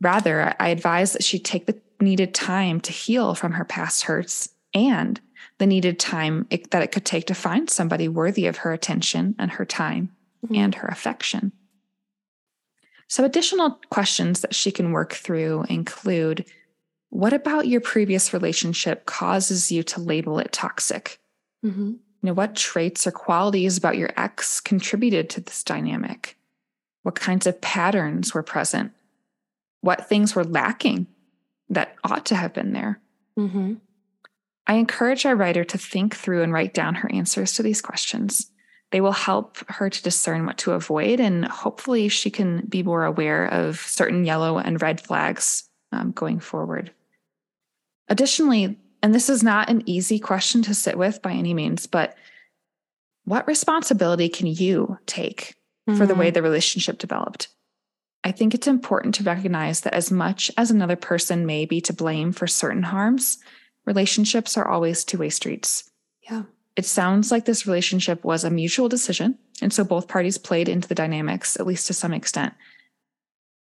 Rather, 0.00 0.54
I 0.58 0.68
advise 0.68 1.12
that 1.12 1.22
she 1.22 1.38
take 1.38 1.66
the 1.66 1.80
needed 2.00 2.34
time 2.34 2.80
to 2.80 2.92
heal 2.92 3.34
from 3.34 3.52
her 3.52 3.64
past 3.64 4.02
hurts 4.02 4.48
and 4.74 5.20
the 5.58 5.66
needed 5.66 5.98
time 5.98 6.46
it, 6.50 6.70
that 6.72 6.82
it 6.82 6.92
could 6.92 7.04
take 7.04 7.26
to 7.28 7.34
find 7.34 7.70
somebody 7.70 8.08
worthy 8.08 8.46
of 8.46 8.58
her 8.58 8.72
attention 8.72 9.34
and 9.38 9.52
her 9.52 9.64
time 9.64 10.10
mm-hmm. 10.44 10.56
and 10.56 10.74
her 10.74 10.88
affection. 10.88 11.52
So, 13.08 13.24
additional 13.24 13.78
questions 13.90 14.40
that 14.40 14.54
she 14.54 14.72
can 14.72 14.90
work 14.90 15.12
through 15.12 15.64
include 15.68 16.44
what 17.16 17.32
about 17.32 17.66
your 17.66 17.80
previous 17.80 18.34
relationship 18.34 19.06
causes 19.06 19.72
you 19.72 19.82
to 19.82 20.02
label 20.02 20.38
it 20.38 20.52
toxic? 20.52 21.18
Mm-hmm. 21.64 21.92
You 21.92 21.98
know, 22.22 22.34
what 22.34 22.54
traits 22.54 23.06
or 23.06 23.10
qualities 23.10 23.78
about 23.78 23.96
your 23.96 24.10
ex 24.18 24.60
contributed 24.60 25.30
to 25.30 25.40
this 25.40 25.64
dynamic? 25.64 26.36
What 27.04 27.14
kinds 27.14 27.46
of 27.46 27.62
patterns 27.62 28.34
were 28.34 28.42
present? 28.42 28.92
What 29.80 30.06
things 30.06 30.34
were 30.34 30.44
lacking 30.44 31.06
that 31.70 31.96
ought 32.04 32.26
to 32.26 32.34
have 32.36 32.52
been 32.52 32.74
there? 32.74 33.00
Mm-hmm. 33.38 33.74
I 34.66 34.74
encourage 34.74 35.24
our 35.24 35.36
writer 35.36 35.64
to 35.64 35.78
think 35.78 36.14
through 36.14 36.42
and 36.42 36.52
write 36.52 36.74
down 36.74 36.96
her 36.96 37.10
answers 37.10 37.54
to 37.54 37.62
these 37.62 37.80
questions. 37.80 38.50
They 38.90 39.00
will 39.00 39.12
help 39.12 39.56
her 39.70 39.88
to 39.88 40.02
discern 40.02 40.44
what 40.44 40.58
to 40.58 40.72
avoid, 40.72 41.20
and 41.20 41.46
hopefully, 41.46 42.08
she 42.08 42.28
can 42.28 42.66
be 42.66 42.82
more 42.82 43.06
aware 43.06 43.46
of 43.46 43.78
certain 43.78 44.26
yellow 44.26 44.58
and 44.58 44.82
red 44.82 45.00
flags 45.00 45.70
um, 45.92 46.12
going 46.12 46.40
forward. 46.40 46.92
Additionally, 48.08 48.78
and 49.02 49.14
this 49.14 49.28
is 49.28 49.42
not 49.42 49.68
an 49.68 49.82
easy 49.86 50.18
question 50.18 50.62
to 50.62 50.74
sit 50.74 50.96
with 50.98 51.22
by 51.22 51.32
any 51.32 51.54
means, 51.54 51.86
but 51.86 52.16
what 53.24 53.46
responsibility 53.46 54.28
can 54.28 54.46
you 54.46 54.98
take 55.06 55.54
mm-hmm. 55.88 55.98
for 55.98 56.06
the 56.06 56.14
way 56.14 56.28
mm-hmm. 56.28 56.34
the 56.34 56.42
relationship 56.42 56.98
developed? 56.98 57.48
I 58.24 58.32
think 58.32 58.54
it's 58.54 58.66
important 58.66 59.14
to 59.16 59.24
recognize 59.24 59.82
that 59.82 59.94
as 59.94 60.10
much 60.10 60.50
as 60.56 60.70
another 60.70 60.96
person 60.96 61.46
may 61.46 61.64
be 61.64 61.80
to 61.82 61.92
blame 61.92 62.32
for 62.32 62.46
certain 62.46 62.82
harms, 62.82 63.38
relationships 63.84 64.56
are 64.56 64.66
always 64.66 65.04
two 65.04 65.18
way 65.18 65.30
streets. 65.30 65.90
Yeah. 66.28 66.42
It 66.74 66.84
sounds 66.84 67.30
like 67.30 67.44
this 67.44 67.66
relationship 67.66 68.24
was 68.24 68.44
a 68.44 68.50
mutual 68.50 68.88
decision. 68.88 69.38
And 69.62 69.72
so 69.72 69.84
both 69.84 70.08
parties 70.08 70.38
played 70.38 70.68
into 70.68 70.88
the 70.88 70.94
dynamics, 70.94 71.56
at 71.58 71.66
least 71.66 71.86
to 71.86 71.94
some 71.94 72.12
extent. 72.12 72.52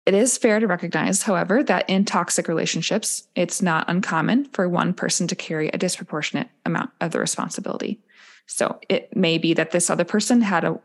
It 0.05 0.15
is 0.15 0.37
fair 0.37 0.59
to 0.59 0.67
recognize, 0.67 1.23
however, 1.23 1.61
that 1.63 1.87
in 1.89 2.05
toxic 2.05 2.47
relationships, 2.47 3.27
it's 3.35 3.61
not 3.61 3.85
uncommon 3.87 4.45
for 4.45 4.67
one 4.67 4.93
person 4.93 5.27
to 5.27 5.35
carry 5.35 5.69
a 5.69 5.77
disproportionate 5.77 6.49
amount 6.65 6.89
of 6.99 7.11
the 7.11 7.19
responsibility. 7.19 8.01
So 8.47 8.79
it 8.89 9.15
may 9.15 9.37
be 9.37 9.53
that 9.53 9.71
this 9.71 9.89
other 9.89 10.03
person 10.03 10.41
had 10.41 10.63
a 10.63 10.79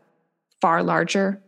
far 0.61 0.83
larger 0.83 1.41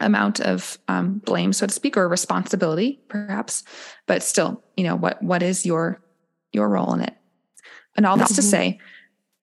amount 0.00 0.40
of 0.40 0.78
um, 0.88 1.20
blame, 1.24 1.52
so 1.52 1.66
to 1.66 1.72
speak, 1.72 1.96
or 1.96 2.08
responsibility, 2.08 3.00
perhaps. 3.08 3.64
But 4.06 4.22
still, 4.22 4.62
you 4.76 4.84
know 4.84 4.96
what 4.96 5.22
what 5.22 5.42
is 5.42 5.64
your 5.64 6.00
your 6.52 6.68
role 6.68 6.92
in 6.94 7.02
it? 7.02 7.14
And 7.96 8.06
all 8.06 8.16
this 8.16 8.32
mm-hmm. 8.32 8.36
to 8.36 8.42
say, 8.42 8.78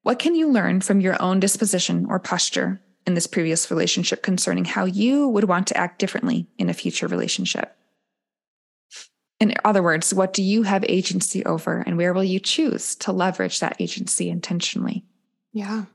what 0.01 0.19
can 0.19 0.35
you 0.35 0.49
learn 0.49 0.81
from 0.81 0.99
your 0.99 1.21
own 1.21 1.39
disposition 1.39 2.07
or 2.09 2.19
posture 2.19 2.81
in 3.09 3.15
this 3.15 3.25
previous 3.25 3.71
relationship 3.71 4.21
concerning 4.21 4.65
how 4.65 4.85
you 4.85 5.27
would 5.27 5.45
want 5.45 5.65
to 5.65 5.75
act 5.75 5.97
differently 5.97 6.47
in 6.59 6.69
a 6.69 6.75
future 6.75 7.07
relationship? 7.07 7.75
In 9.39 9.55
other 9.65 9.81
words, 9.81 10.13
what 10.13 10.31
do 10.31 10.43
you 10.43 10.61
have 10.61 10.85
agency 10.87 11.43
over 11.43 11.79
and 11.79 11.97
where 11.97 12.13
will 12.13 12.23
you 12.23 12.39
choose 12.39 12.93
to 12.97 13.11
leverage 13.11 13.59
that 13.59 13.77
agency 13.79 14.29
intentionally? 14.29 15.05
Yeah. 15.53 15.85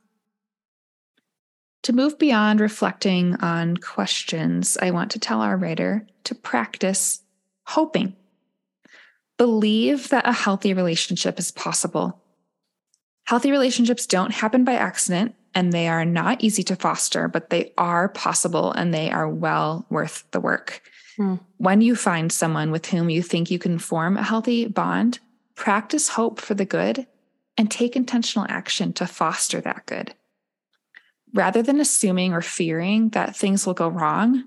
To 1.84 1.92
move 1.92 2.18
beyond 2.18 2.58
reflecting 2.58 3.36
on 3.36 3.76
questions, 3.76 4.76
I 4.82 4.90
want 4.90 5.12
to 5.12 5.20
tell 5.20 5.40
our 5.40 5.56
writer 5.56 6.08
to 6.24 6.34
practice 6.34 7.22
hoping. 7.64 8.16
Believe 9.38 10.08
that 10.08 10.26
a 10.26 10.32
healthy 10.32 10.74
relationship 10.74 11.38
is 11.38 11.52
possible 11.52 12.23
Healthy 13.24 13.50
relationships 13.50 14.06
don't 14.06 14.32
happen 14.32 14.64
by 14.64 14.74
accident 14.74 15.34
and 15.54 15.72
they 15.72 15.88
are 15.88 16.04
not 16.04 16.42
easy 16.42 16.62
to 16.64 16.76
foster, 16.76 17.28
but 17.28 17.50
they 17.50 17.72
are 17.78 18.08
possible 18.08 18.72
and 18.72 18.92
they 18.92 19.10
are 19.10 19.28
well 19.28 19.86
worth 19.88 20.24
the 20.32 20.40
work. 20.40 20.82
Mm. 21.18 21.40
When 21.58 21.80
you 21.80 21.96
find 21.96 22.30
someone 22.30 22.70
with 22.70 22.86
whom 22.86 23.08
you 23.08 23.22
think 23.22 23.50
you 23.50 23.58
can 23.58 23.78
form 23.78 24.16
a 24.16 24.22
healthy 24.22 24.66
bond, 24.66 25.20
practice 25.54 26.08
hope 26.08 26.40
for 26.40 26.54
the 26.54 26.64
good 26.64 27.06
and 27.56 27.70
take 27.70 27.94
intentional 27.94 28.46
action 28.48 28.92
to 28.94 29.06
foster 29.06 29.60
that 29.60 29.86
good. 29.86 30.14
Rather 31.32 31.62
than 31.62 31.80
assuming 31.80 32.32
or 32.32 32.42
fearing 32.42 33.10
that 33.10 33.36
things 33.36 33.64
will 33.64 33.74
go 33.74 33.88
wrong, 33.88 34.44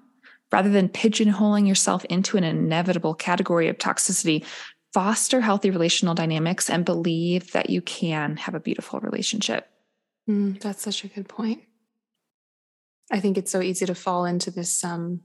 rather 0.52 0.70
than 0.70 0.90
pigeonholing 0.90 1.68
yourself 1.68 2.06
into 2.06 2.38
an 2.38 2.44
inevitable 2.44 3.14
category 3.14 3.68
of 3.68 3.78
toxicity, 3.78 4.46
foster 4.94 5.42
healthy 5.42 5.70
relational 5.70 6.16
dynamics 6.16 6.70
and 6.70 6.86
believe 6.86 7.52
that 7.52 7.70
you 7.70 7.82
can 7.82 8.38
have 8.38 8.56
a 8.56 8.60
beautiful 8.60 9.00
relationship. 9.00 9.68
Mm, 10.30 10.60
that's 10.60 10.82
such 10.82 11.04
a 11.04 11.08
good 11.08 11.28
point. 11.28 11.62
I 13.12 13.20
think 13.20 13.38
it's 13.38 13.52
so 13.52 13.62
easy 13.62 13.86
to 13.86 13.96
fall 13.96 14.26
into 14.26 14.52
this 14.52 14.84
um, 14.84 15.22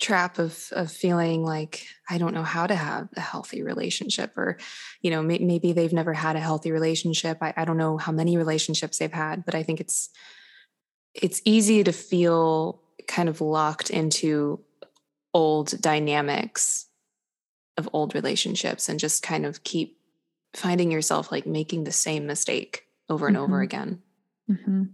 trap 0.00 0.38
of 0.38 0.68
of 0.72 0.90
feeling 0.90 1.44
like 1.44 1.86
I 2.10 2.18
don't 2.18 2.34
know 2.34 2.42
how 2.42 2.66
to 2.66 2.74
have 2.74 3.08
a 3.16 3.20
healthy 3.20 3.62
relationship, 3.62 4.36
or 4.36 4.58
you 5.00 5.10
know, 5.10 5.22
may, 5.22 5.38
maybe 5.38 5.72
they've 5.72 5.92
never 5.92 6.12
had 6.12 6.36
a 6.36 6.40
healthy 6.40 6.72
relationship. 6.72 7.38
I, 7.40 7.54
I 7.56 7.64
don't 7.64 7.78
know 7.78 7.96
how 7.96 8.12
many 8.12 8.36
relationships 8.36 8.98
they've 8.98 9.12
had, 9.12 9.44
but 9.44 9.54
I 9.54 9.62
think 9.62 9.80
it's 9.80 10.10
it's 11.14 11.40
easy 11.44 11.84
to 11.84 11.92
feel 11.92 12.82
kind 13.06 13.28
of 13.28 13.40
locked 13.40 13.90
into 13.90 14.60
old 15.32 15.80
dynamics 15.80 16.86
of 17.76 17.88
old 17.92 18.14
relationships 18.14 18.88
and 18.88 19.00
just 19.00 19.22
kind 19.22 19.46
of 19.46 19.64
keep 19.64 19.98
finding 20.54 20.90
yourself 20.90 21.32
like 21.32 21.46
making 21.46 21.84
the 21.84 21.92
same 21.92 22.26
mistake 22.26 22.86
over 23.08 23.26
and 23.26 23.36
mm-hmm. 23.36 23.44
over 23.44 23.60
again. 23.60 24.02
Mm-hmm. 24.50 24.84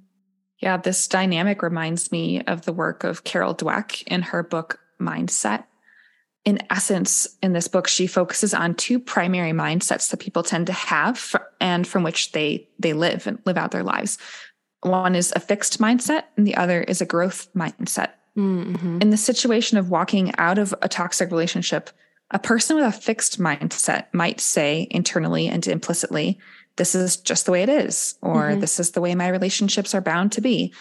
Yeah, 0.59 0.77
this 0.77 1.07
dynamic 1.07 1.63
reminds 1.63 2.11
me 2.11 2.43
of 2.43 2.65
the 2.65 2.73
work 2.73 3.05
of 3.05 3.25
Carol 3.25 3.55
Dweck 3.55 4.03
in 4.07 4.23
her 4.23 4.43
book 4.43 4.81
Mindset. 5.01 5.65
In 6.45 6.61
essence, 6.71 7.29
in 7.43 7.53
this 7.53 7.69
book, 7.69 7.87
she 7.87 8.07
focuses 8.07 8.55
on 8.55 8.75
two 8.75 8.99
primary 8.99 9.53
mindsets 9.53 10.11
that 10.11 10.21
people 10.21 10.43
tend 10.43 10.67
to 10.67 10.73
have 10.73 11.37
and 11.61 11.87
from 11.87 12.03
which 12.03 12.33
they 12.33 12.69
they 12.79 12.93
live 12.93 13.27
and 13.27 13.39
live 13.45 13.59
out 13.59 13.71
their 13.71 13.83
lives. 13.83 14.19
One 14.83 15.15
is 15.15 15.33
a 15.35 15.41
fixed 15.41 15.81
mindset, 15.81 16.25
and 16.37 16.47
the 16.47 16.57
other 16.57 16.83
is 16.83 17.01
a 17.01 17.07
growth 17.07 17.49
mindset. 17.55 18.11
Mm-hmm. 18.37 19.01
In 19.03 19.11
the 19.11 19.17
situation 19.17 19.79
of 19.79 19.91
walking 19.91 20.33
out 20.39 20.59
of 20.59 20.73
a 20.81 20.89
toxic 20.89 21.31
relationship, 21.31 21.91
a 22.31 22.39
person 22.39 22.77
with 22.77 22.85
a 22.85 22.93
fixed 22.93 23.41
mindset 23.41 24.07
might 24.13 24.41
say 24.41 24.87
internally 24.91 25.49
and 25.49 25.67
implicitly, 25.67 26.39
this 26.77 26.95
is 26.95 27.17
just 27.17 27.47
the 27.47 27.53
way 27.53 27.63
it 27.63 27.69
is, 27.69 28.17
or 28.21 28.51
mm-hmm. 28.51 28.61
this 28.61 28.79
is 28.79 28.93
the 28.93 29.01
way 29.01 29.15
my 29.15 29.29
relationships 29.29 29.95
are 29.95 30.01
bound 30.01 30.33
to 30.33 30.41
be. 30.41 30.73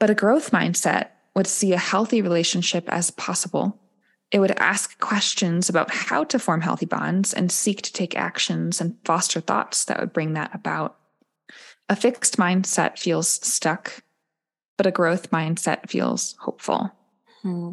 But 0.00 0.10
a 0.10 0.14
growth 0.14 0.50
mindset 0.50 1.08
would 1.34 1.46
see 1.46 1.72
a 1.72 1.78
healthy 1.78 2.20
relationship 2.20 2.88
as 2.88 3.10
possible. 3.12 3.80
It 4.30 4.40
would 4.40 4.50
ask 4.52 4.98
questions 4.98 5.68
about 5.68 5.90
how 5.90 6.24
to 6.24 6.38
form 6.38 6.60
healthy 6.60 6.86
bonds 6.86 7.32
and 7.32 7.52
seek 7.52 7.82
to 7.82 7.92
take 7.92 8.16
actions 8.16 8.80
and 8.80 8.96
foster 9.04 9.40
thoughts 9.40 9.84
that 9.84 10.00
would 10.00 10.12
bring 10.12 10.32
that 10.34 10.54
about. 10.54 10.96
A 11.88 11.96
fixed 11.96 12.38
mindset 12.38 12.98
feels 12.98 13.28
stuck, 13.28 14.02
but 14.76 14.86
a 14.86 14.90
growth 14.90 15.30
mindset 15.30 15.88
feels 15.88 16.34
hopeful. 16.40 16.90
Hmm. 17.42 17.72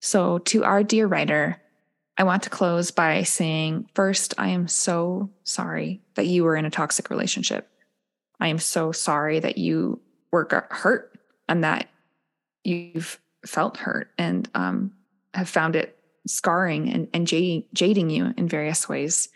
So, 0.00 0.38
to 0.38 0.64
our 0.64 0.82
dear 0.82 1.06
writer, 1.06 1.60
I 2.16 2.22
want 2.22 2.44
to 2.44 2.50
close 2.50 2.90
by 2.90 3.22
saying 3.24 3.88
first, 3.94 4.34
I 4.38 4.48
am 4.48 4.68
so 4.68 5.30
sorry 5.42 6.00
that 6.14 6.26
you 6.26 6.44
were 6.44 6.56
in 6.56 6.64
a 6.64 6.70
toxic 6.70 7.10
relationship. 7.10 7.68
I 8.40 8.48
am 8.48 8.58
so 8.58 8.92
sorry 8.92 9.40
that 9.40 9.58
you 9.58 10.00
were 10.30 10.48
hurt 10.70 11.18
and 11.48 11.64
that 11.64 11.88
you've 12.62 13.20
felt 13.46 13.76
hurt 13.76 14.10
and 14.16 14.48
um, 14.54 14.92
have 15.34 15.48
found 15.48 15.76
it 15.76 15.98
scarring 16.26 16.88
and, 16.88 17.08
and 17.12 17.26
jading, 17.26 17.64
jading 17.72 18.10
you 18.10 18.32
in 18.36 18.48
various 18.48 18.88
ways. 18.88 19.28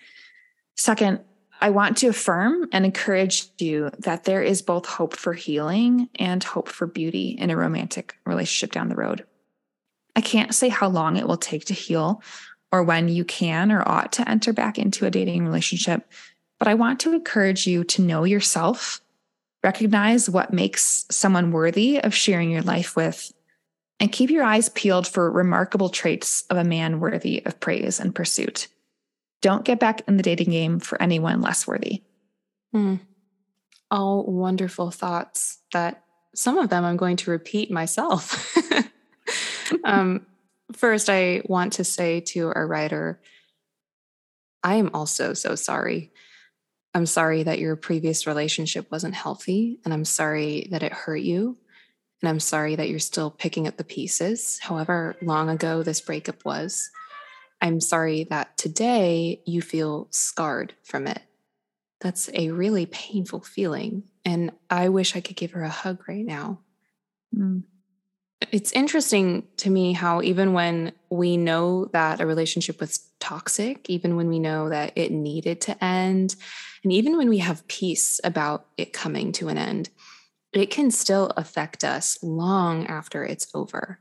Second, 0.76 1.20
I 1.60 1.70
want 1.70 1.96
to 1.98 2.08
affirm 2.08 2.68
and 2.72 2.84
encourage 2.84 3.48
you 3.58 3.90
that 3.98 4.24
there 4.24 4.42
is 4.42 4.62
both 4.62 4.86
hope 4.86 5.16
for 5.16 5.32
healing 5.32 6.08
and 6.14 6.42
hope 6.42 6.68
for 6.68 6.86
beauty 6.86 7.30
in 7.30 7.50
a 7.50 7.56
romantic 7.56 8.16
relationship 8.24 8.72
down 8.72 8.88
the 8.88 8.94
road. 8.94 9.26
I 10.14 10.20
can't 10.20 10.54
say 10.54 10.68
how 10.68 10.88
long 10.88 11.16
it 11.16 11.26
will 11.26 11.36
take 11.36 11.64
to 11.66 11.74
heal 11.74 12.22
or 12.72 12.82
when 12.82 13.08
you 13.08 13.24
can 13.24 13.72
or 13.72 13.86
ought 13.88 14.12
to 14.12 14.28
enter 14.28 14.52
back 14.52 14.78
into 14.78 15.06
a 15.06 15.10
dating 15.10 15.44
relationship, 15.44 16.10
but 16.58 16.68
I 16.68 16.74
want 16.74 17.00
to 17.00 17.14
encourage 17.14 17.66
you 17.66 17.84
to 17.84 18.02
know 18.02 18.24
yourself, 18.24 19.00
recognize 19.62 20.28
what 20.28 20.52
makes 20.52 21.06
someone 21.10 21.52
worthy 21.52 21.98
of 21.98 22.14
sharing 22.14 22.50
your 22.50 22.62
life 22.62 22.96
with, 22.96 23.32
and 24.00 24.12
keep 24.12 24.30
your 24.30 24.44
eyes 24.44 24.68
peeled 24.68 25.06
for 25.06 25.30
remarkable 25.30 25.88
traits 25.88 26.42
of 26.50 26.56
a 26.56 26.64
man 26.64 27.00
worthy 27.00 27.44
of 27.44 27.58
praise 27.60 27.98
and 27.98 28.14
pursuit. 28.14 28.68
Don't 29.40 29.64
get 29.64 29.78
back 29.78 30.02
in 30.08 30.16
the 30.16 30.22
dating 30.22 30.50
game 30.50 30.80
for 30.80 31.00
anyone 31.00 31.40
less 31.40 31.66
worthy. 31.66 32.02
Mm. 32.74 33.00
All 33.90 34.24
wonderful 34.24 34.90
thoughts 34.90 35.58
that 35.72 36.02
some 36.34 36.58
of 36.58 36.70
them 36.70 36.84
I'm 36.84 36.96
going 36.96 37.16
to 37.16 37.30
repeat 37.30 37.70
myself. 37.70 38.56
um, 39.84 40.26
first, 40.72 41.08
I 41.08 41.42
want 41.44 41.74
to 41.74 41.84
say 41.84 42.20
to 42.20 42.52
our 42.54 42.66
writer, 42.66 43.20
I 44.62 44.74
am 44.74 44.90
also 44.94 45.34
so 45.34 45.54
sorry. 45.54 46.12
I'm 46.94 47.06
sorry 47.06 47.42
that 47.44 47.58
your 47.58 47.76
previous 47.76 48.26
relationship 48.26 48.90
wasn't 48.90 49.14
healthy, 49.14 49.78
and 49.84 49.94
I'm 49.94 50.04
sorry 50.04 50.68
that 50.70 50.82
it 50.82 50.92
hurt 50.92 51.16
you. 51.20 51.56
And 52.20 52.28
I'm 52.28 52.40
sorry 52.40 52.74
that 52.74 52.88
you're 52.88 52.98
still 52.98 53.30
picking 53.30 53.68
up 53.68 53.76
the 53.76 53.84
pieces, 53.84 54.58
however 54.60 55.16
long 55.22 55.48
ago 55.48 55.82
this 55.82 56.00
breakup 56.00 56.44
was. 56.44 56.90
I'm 57.60 57.80
sorry 57.80 58.24
that 58.24 58.56
today 58.56 59.42
you 59.46 59.62
feel 59.62 60.08
scarred 60.10 60.74
from 60.82 61.06
it. 61.06 61.22
That's 62.00 62.30
a 62.34 62.50
really 62.50 62.86
painful 62.86 63.40
feeling. 63.40 64.04
And 64.24 64.52
I 64.70 64.88
wish 64.88 65.16
I 65.16 65.20
could 65.20 65.36
give 65.36 65.52
her 65.52 65.62
a 65.62 65.68
hug 65.68 66.08
right 66.08 66.24
now. 66.24 66.60
Mm. 67.36 67.64
It's 68.50 68.72
interesting 68.72 69.46
to 69.58 69.70
me 69.70 69.92
how, 69.92 70.22
even 70.22 70.52
when 70.52 70.92
we 71.10 71.36
know 71.36 71.86
that 71.86 72.20
a 72.20 72.26
relationship 72.26 72.80
was 72.80 72.98
toxic, 73.20 73.88
even 73.90 74.16
when 74.16 74.28
we 74.28 74.38
know 74.38 74.68
that 74.68 74.92
it 74.96 75.12
needed 75.12 75.60
to 75.62 75.84
end, 75.84 76.34
and 76.82 76.92
even 76.92 77.16
when 77.16 77.28
we 77.28 77.38
have 77.38 77.66
peace 77.68 78.20
about 78.24 78.66
it 78.76 78.92
coming 78.92 79.32
to 79.32 79.48
an 79.48 79.58
end, 79.58 79.90
it 80.52 80.70
can 80.70 80.90
still 80.90 81.26
affect 81.36 81.84
us 81.84 82.18
long 82.22 82.86
after 82.86 83.24
it's 83.24 83.48
over 83.54 84.00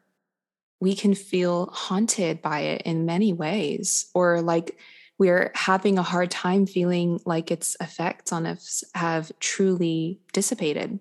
we 0.79 0.95
can 0.95 1.13
feel 1.15 1.67
haunted 1.67 2.41
by 2.41 2.61
it 2.61 2.83
in 2.83 3.05
many 3.05 3.33
ways, 3.33 4.09
or 4.13 4.41
like 4.41 4.77
we're 5.17 5.51
having 5.55 5.97
a 5.97 6.03
hard 6.03 6.29
time 6.29 6.65
feeling 6.67 7.19
like 7.25 7.49
its 7.49 7.75
effects 7.81 8.31
on 8.31 8.45
us 8.45 8.83
have 8.93 9.31
truly 9.39 10.19
dissipated. 10.33 10.99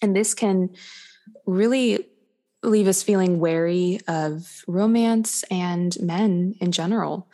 And 0.00 0.14
this 0.14 0.34
can 0.34 0.70
really 1.46 2.06
leave 2.62 2.86
us 2.86 3.02
feeling 3.02 3.40
wary 3.40 4.00
of 4.08 4.64
romance 4.66 5.42
and 5.50 5.96
men 6.00 6.54
in 6.60 6.72
general 6.72 7.28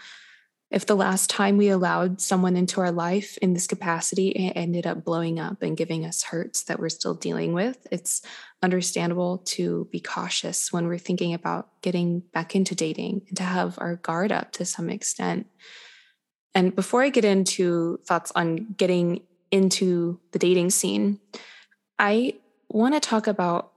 if 0.71 0.85
the 0.85 0.97
last 0.97 1.31
time 1.31 1.57
we 1.57 1.69
allowed 1.69 2.21
someone 2.21 2.55
into 2.55 2.81
our 2.83 2.93
life 2.93 3.39
in 3.39 3.55
this 3.55 3.67
capacity 3.67 4.29
it 4.29 4.53
ended 4.55 4.87
up 4.87 5.03
blowing 5.03 5.41
up 5.41 5.63
and 5.63 5.79
giving 5.79 6.05
us 6.05 6.23
hurts 6.23 6.65
that 6.65 6.79
we're 6.79 6.91
still 6.91 7.15
dealing 7.15 7.55
with, 7.55 7.87
it's 7.91 8.21
understandable 8.63 9.39
to 9.39 9.89
be 9.91 10.01
cautious 10.01 10.71
when 10.71 10.87
we're 10.87 10.99
thinking 10.99 11.33
about 11.33 11.69
getting 11.81 12.21
back 12.35 12.55
into 12.55 12.75
dating 12.75 13.23
and 13.29 13.37
to 13.39 13.45
have 13.45 13.79
our 13.79 13.97
guard 13.97 14.31
up 14.31 14.53
to 14.53 14.67
some 14.67 14.91
extent. 14.91 15.47
And 16.55 16.77
before 16.77 17.03
I 17.03 17.09
get 17.09 17.25
into 17.25 17.99
thoughts 18.07 18.31
on 18.37 18.75
getting 18.77 19.23
into 19.51 20.21
the 20.33 20.39
dating 20.39 20.69
scene, 20.71 21.19
I 21.99 22.35
want 22.69 22.93
to 22.93 23.01
talk 23.01 23.27
about 23.27 23.73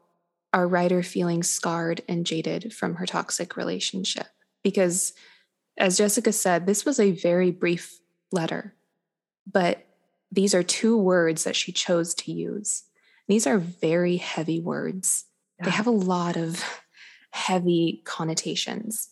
our 0.53 0.67
writer 0.67 1.01
feeling 1.03 1.43
scarred 1.43 2.01
and 2.07 2.25
jaded 2.25 2.73
from 2.73 2.95
her 2.95 3.05
toxic 3.05 3.55
relationship 3.55 4.27
because 4.63 5.13
as 5.77 5.97
Jessica 5.97 6.31
said, 6.31 6.65
this 6.65 6.85
was 6.85 6.99
a 6.99 7.11
very 7.11 7.51
brief 7.51 7.99
letter, 8.31 8.75
but 9.51 9.87
these 10.31 10.53
are 10.53 10.63
two 10.63 10.97
words 10.97 11.43
that 11.43 11.55
she 11.55 11.71
chose 11.71 12.13
to 12.15 12.31
use. 12.31 12.83
These 13.27 13.47
are 13.47 13.57
very 13.57 14.17
heavy 14.17 14.59
words. 14.59 15.25
Yeah. 15.59 15.65
They 15.65 15.71
have 15.71 15.87
a 15.87 15.91
lot 15.91 16.37
of 16.37 16.63
heavy 17.31 18.01
connotations. 18.05 19.09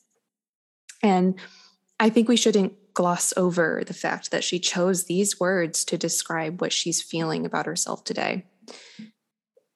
And 1.01 1.39
I 1.99 2.09
think 2.09 2.27
we 2.27 2.37
shouldn't 2.37 2.73
gloss 2.93 3.33
over 3.37 3.83
the 3.85 3.93
fact 3.93 4.31
that 4.31 4.43
she 4.43 4.59
chose 4.59 5.05
these 5.05 5.39
words 5.39 5.85
to 5.85 5.97
describe 5.97 6.59
what 6.61 6.73
she's 6.73 7.01
feeling 7.01 7.45
about 7.45 7.65
herself 7.65 8.03
today. 8.03 8.45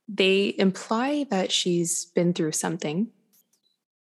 They 0.08 0.54
imply 0.58 1.26
that 1.30 1.52
she's 1.52 2.06
been 2.06 2.34
through 2.34 2.52
something 2.52 3.12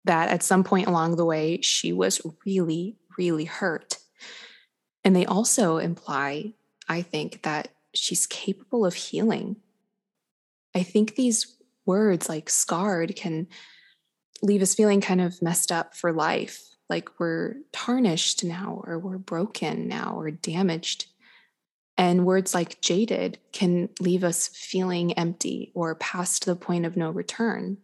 that 0.05 0.29
at 0.29 0.43
some 0.43 0.63
point 0.63 0.87
along 0.87 1.15
the 1.15 1.25
way, 1.25 1.61
she 1.61 1.91
was 1.91 2.21
really, 2.45 2.97
really 3.17 3.45
hurt. 3.45 3.97
And 5.03 5.15
they 5.15 5.25
also 5.25 5.77
imply, 5.77 6.53
I 6.87 7.01
think, 7.01 7.43
that 7.43 7.69
she's 7.93 8.27
capable 8.27 8.85
of 8.85 8.93
healing. 8.93 9.57
I 10.75 10.83
think 10.83 11.15
these 11.15 11.55
words 11.85 12.29
like 12.29 12.49
scarred 12.49 13.15
can 13.15 13.47
leave 14.41 14.61
us 14.61 14.75
feeling 14.75 15.01
kind 15.01 15.21
of 15.21 15.41
messed 15.41 15.71
up 15.71 15.95
for 15.95 16.13
life, 16.13 16.61
like 16.89 17.19
we're 17.19 17.55
tarnished 17.71 18.43
now, 18.43 18.81
or 18.85 18.99
we're 18.99 19.17
broken 19.17 19.87
now, 19.87 20.15
or 20.17 20.31
damaged. 20.31 21.07
And 21.99 22.25
words 22.25 22.53
like 22.53 22.79
jaded 22.79 23.39
can 23.51 23.89
leave 23.99 24.23
us 24.23 24.47
feeling 24.47 25.11
empty 25.13 25.73
or 25.75 25.95
past 25.95 26.45
the 26.45 26.55
point 26.55 26.85
of 26.85 26.95
no 26.95 27.09
return. 27.09 27.77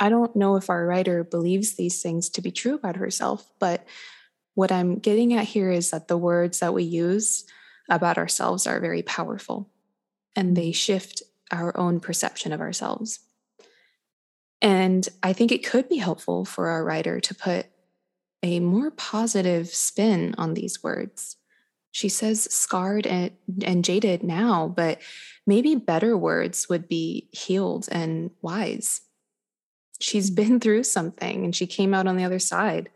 I 0.00 0.08
don't 0.08 0.34
know 0.34 0.56
if 0.56 0.68
our 0.68 0.84
writer 0.84 1.22
believes 1.22 1.74
these 1.74 2.02
things 2.02 2.28
to 2.30 2.42
be 2.42 2.50
true 2.50 2.74
about 2.74 2.96
herself, 2.96 3.48
but 3.60 3.86
what 4.54 4.72
I'm 4.72 4.98
getting 4.98 5.34
at 5.34 5.44
here 5.44 5.70
is 5.70 5.92
that 5.92 6.08
the 6.08 6.18
words 6.18 6.58
that 6.58 6.74
we 6.74 6.82
use 6.82 7.44
about 7.88 8.18
ourselves 8.18 8.66
are 8.66 8.80
very 8.80 9.02
powerful 9.02 9.70
and 10.34 10.56
they 10.56 10.70
mm. 10.70 10.74
shift 10.74 11.22
our 11.52 11.78
own 11.78 12.00
perception 12.00 12.52
of 12.52 12.60
ourselves. 12.60 13.20
And 14.60 15.08
I 15.22 15.32
think 15.32 15.52
it 15.52 15.64
could 15.64 15.88
be 15.88 15.98
helpful 15.98 16.44
for 16.44 16.70
our 16.70 16.84
writer 16.84 17.20
to 17.20 17.34
put 17.36 17.66
a 18.42 18.58
more 18.58 18.90
positive 18.90 19.68
spin 19.68 20.34
on 20.36 20.54
these 20.54 20.82
words. 20.82 21.36
She 21.92 22.08
says 22.08 22.52
scarred 22.52 23.06
and, 23.06 23.32
and 23.64 23.84
jaded 23.84 24.22
now, 24.22 24.68
but 24.68 25.00
maybe 25.46 25.76
better 25.76 26.16
words 26.16 26.68
would 26.68 26.88
be 26.88 27.28
healed 27.32 27.88
and 27.92 28.30
wise 28.40 29.02
she's 30.02 30.30
been 30.42 30.60
through 30.60 30.84
something 30.84 31.44
and 31.44 31.54
she 31.54 31.66
came 31.66 31.94
out 31.94 32.06
on 32.06 32.16
the 32.16 32.24
other 32.24 32.38
side. 32.38 32.90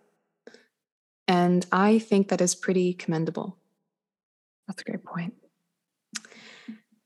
And 1.28 1.66
I 1.72 1.98
think 1.98 2.28
that 2.28 2.40
is 2.40 2.54
pretty 2.54 2.92
commendable. 2.94 3.58
That's 4.68 4.82
a 4.82 4.84
great 4.84 5.04
point. 5.04 5.34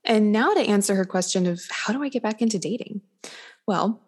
And 0.04 0.32
now 0.32 0.52
to 0.54 0.60
answer 0.60 0.94
her 0.94 1.04
question 1.04 1.46
of 1.46 1.62
how 1.70 1.92
do 1.92 2.02
I 2.02 2.08
get 2.08 2.22
back 2.22 2.42
into 2.42 2.58
dating? 2.58 3.02
Well, 3.66 4.00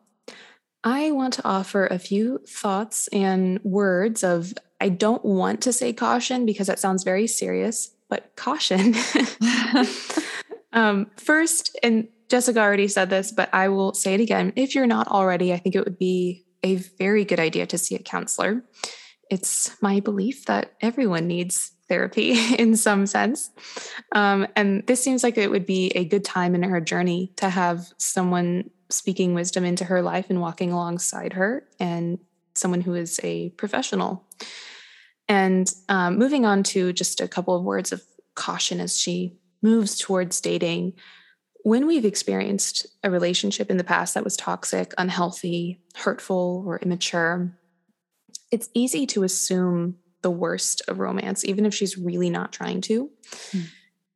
I 0.85 1.13
want 1.13 1.35
to 1.35 1.47
offer 1.47 1.87
a 1.87 1.99
few 1.99 2.41
thoughts 2.47 3.09
and 3.09 3.61
words 3.63 4.25
of 4.25 4.53
I 4.83 4.89
don't 4.89 5.25
want 5.25 5.61
to 5.63 5.73
say 5.73 5.93
caution 5.93 6.45
because 6.45 6.67
that 6.67 6.81
sounds 6.81 7.05
very 7.05 7.29
serious, 7.29 7.95
but 8.09 8.35
caution. 8.35 8.97
um, 10.73 11.09
first, 11.17 11.79
and 11.85 12.09
Jessica 12.29 12.59
already 12.59 12.89
said 12.89 13.09
this, 13.09 13.31
but 13.31 13.49
I 13.53 13.69
will 13.69 13.95
say 13.95 14.15
it 14.15 14.21
again. 14.21 14.53
If 14.57 14.75
you're 14.75 14.89
not 14.89 15.07
already, 15.07 15.53
I 15.53 15.59
think 15.59 15.77
it 15.77 15.85
would 15.85 15.99
be 15.99 16.45
a 16.65 16.75
very 16.75 17.25
good 17.25 17.39
idea 17.39 17.65
to 17.67 17.79
see 17.79 17.95
a 17.95 18.01
counselor. 18.01 18.65
It's 19.31 19.81
my 19.81 20.01
belief 20.01 20.47
that 20.47 20.73
everyone 20.81 21.29
needs 21.29 21.71
therapy 21.89 22.33
in 22.59 22.75
some 22.75 23.07
sense. 23.07 23.51
Um, 24.11 24.49
and 24.57 24.85
this 24.89 25.01
seems 25.01 25.23
like 25.23 25.39
it 25.39 25.51
would 25.51 25.65
be 25.65 25.93
a 25.95 26.05
good 26.05 26.25
time 26.25 26.57
in 26.57 26.65
her 26.65 26.81
journey 26.81 27.33
to 27.37 27.49
have 27.49 27.93
someone 27.99 28.71
speaking 28.91 29.33
wisdom 29.33 29.65
into 29.65 29.85
her 29.85 30.03
life 30.03 30.27
and 30.29 30.41
walking 30.41 30.73
alongside 30.73 31.35
her 31.35 31.69
and 31.79 32.19
someone 32.55 32.81
who 32.81 32.95
is 32.95 33.21
a 33.23 33.51
professional. 33.51 34.27
And 35.33 35.73
um, 35.89 36.19
moving 36.19 36.45
on 36.45 36.63
to 36.65 36.93
just 36.93 37.23
a 37.23 37.27
couple 37.27 37.57
of 37.57 37.65
words 37.65 37.91
of 37.91 38.03
caution 38.35 38.81
as 38.81 39.01
she 39.01 39.39
moves 39.63 39.99
towards 39.99 40.43
dating 40.43 40.93
when 41.63 41.87
we've 41.87 42.05
experienced 42.05 42.87
a 43.03 43.11
relationship 43.11 43.71
in 43.71 43.77
the 43.77 43.85
past 43.85 44.15
that 44.15 44.25
was 44.25 44.37
toxic, 44.37 44.93
unhealthy, 44.99 45.81
hurtful, 45.95 46.65
or 46.67 46.79
immature, 46.79 47.57
it's 48.51 48.69
easy 48.75 49.07
to 49.07 49.23
assume 49.23 49.97
the 50.23 50.31
worst 50.31 50.83
of 50.89 50.99
romance, 50.99 51.45
even 51.45 51.65
if 51.65 51.75
she's 51.75 51.97
really 51.97 52.31
not 52.31 52.53
trying 52.53 52.81
to. 52.81 53.11
Mm. 53.53 53.67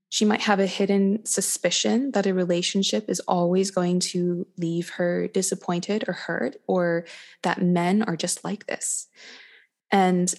She 0.09 0.25
might 0.25 0.43
have 0.43 0.61
a 0.61 0.67
hidden 0.67 1.25
suspicion 1.25 2.13
that 2.13 2.27
a 2.27 2.35
relationship 2.35 3.09
is 3.09 3.21
always 3.21 3.71
going 3.71 4.01
to 4.01 4.47
leave 4.57 4.91
her 4.91 5.29
disappointed 5.29 6.05
or 6.09 6.13
hurt, 6.13 6.57
or 6.67 7.07
that 7.43 7.63
men 7.63 8.03
are 8.03 8.17
just 8.17 8.45
like 8.45 8.67
this. 8.67 9.09
And 9.91 10.33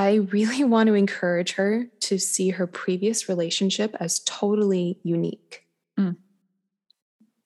I 0.00 0.14
really 0.32 0.64
want 0.74 0.86
to 0.86 0.94
encourage 0.94 1.52
her 1.52 1.86
to 2.00 2.18
see 2.18 2.50
her 2.50 2.66
previous 2.66 3.28
relationship 3.28 3.94
as 4.00 4.20
totally 4.20 4.98
unique. 5.02 5.66
Mm. 5.98 6.16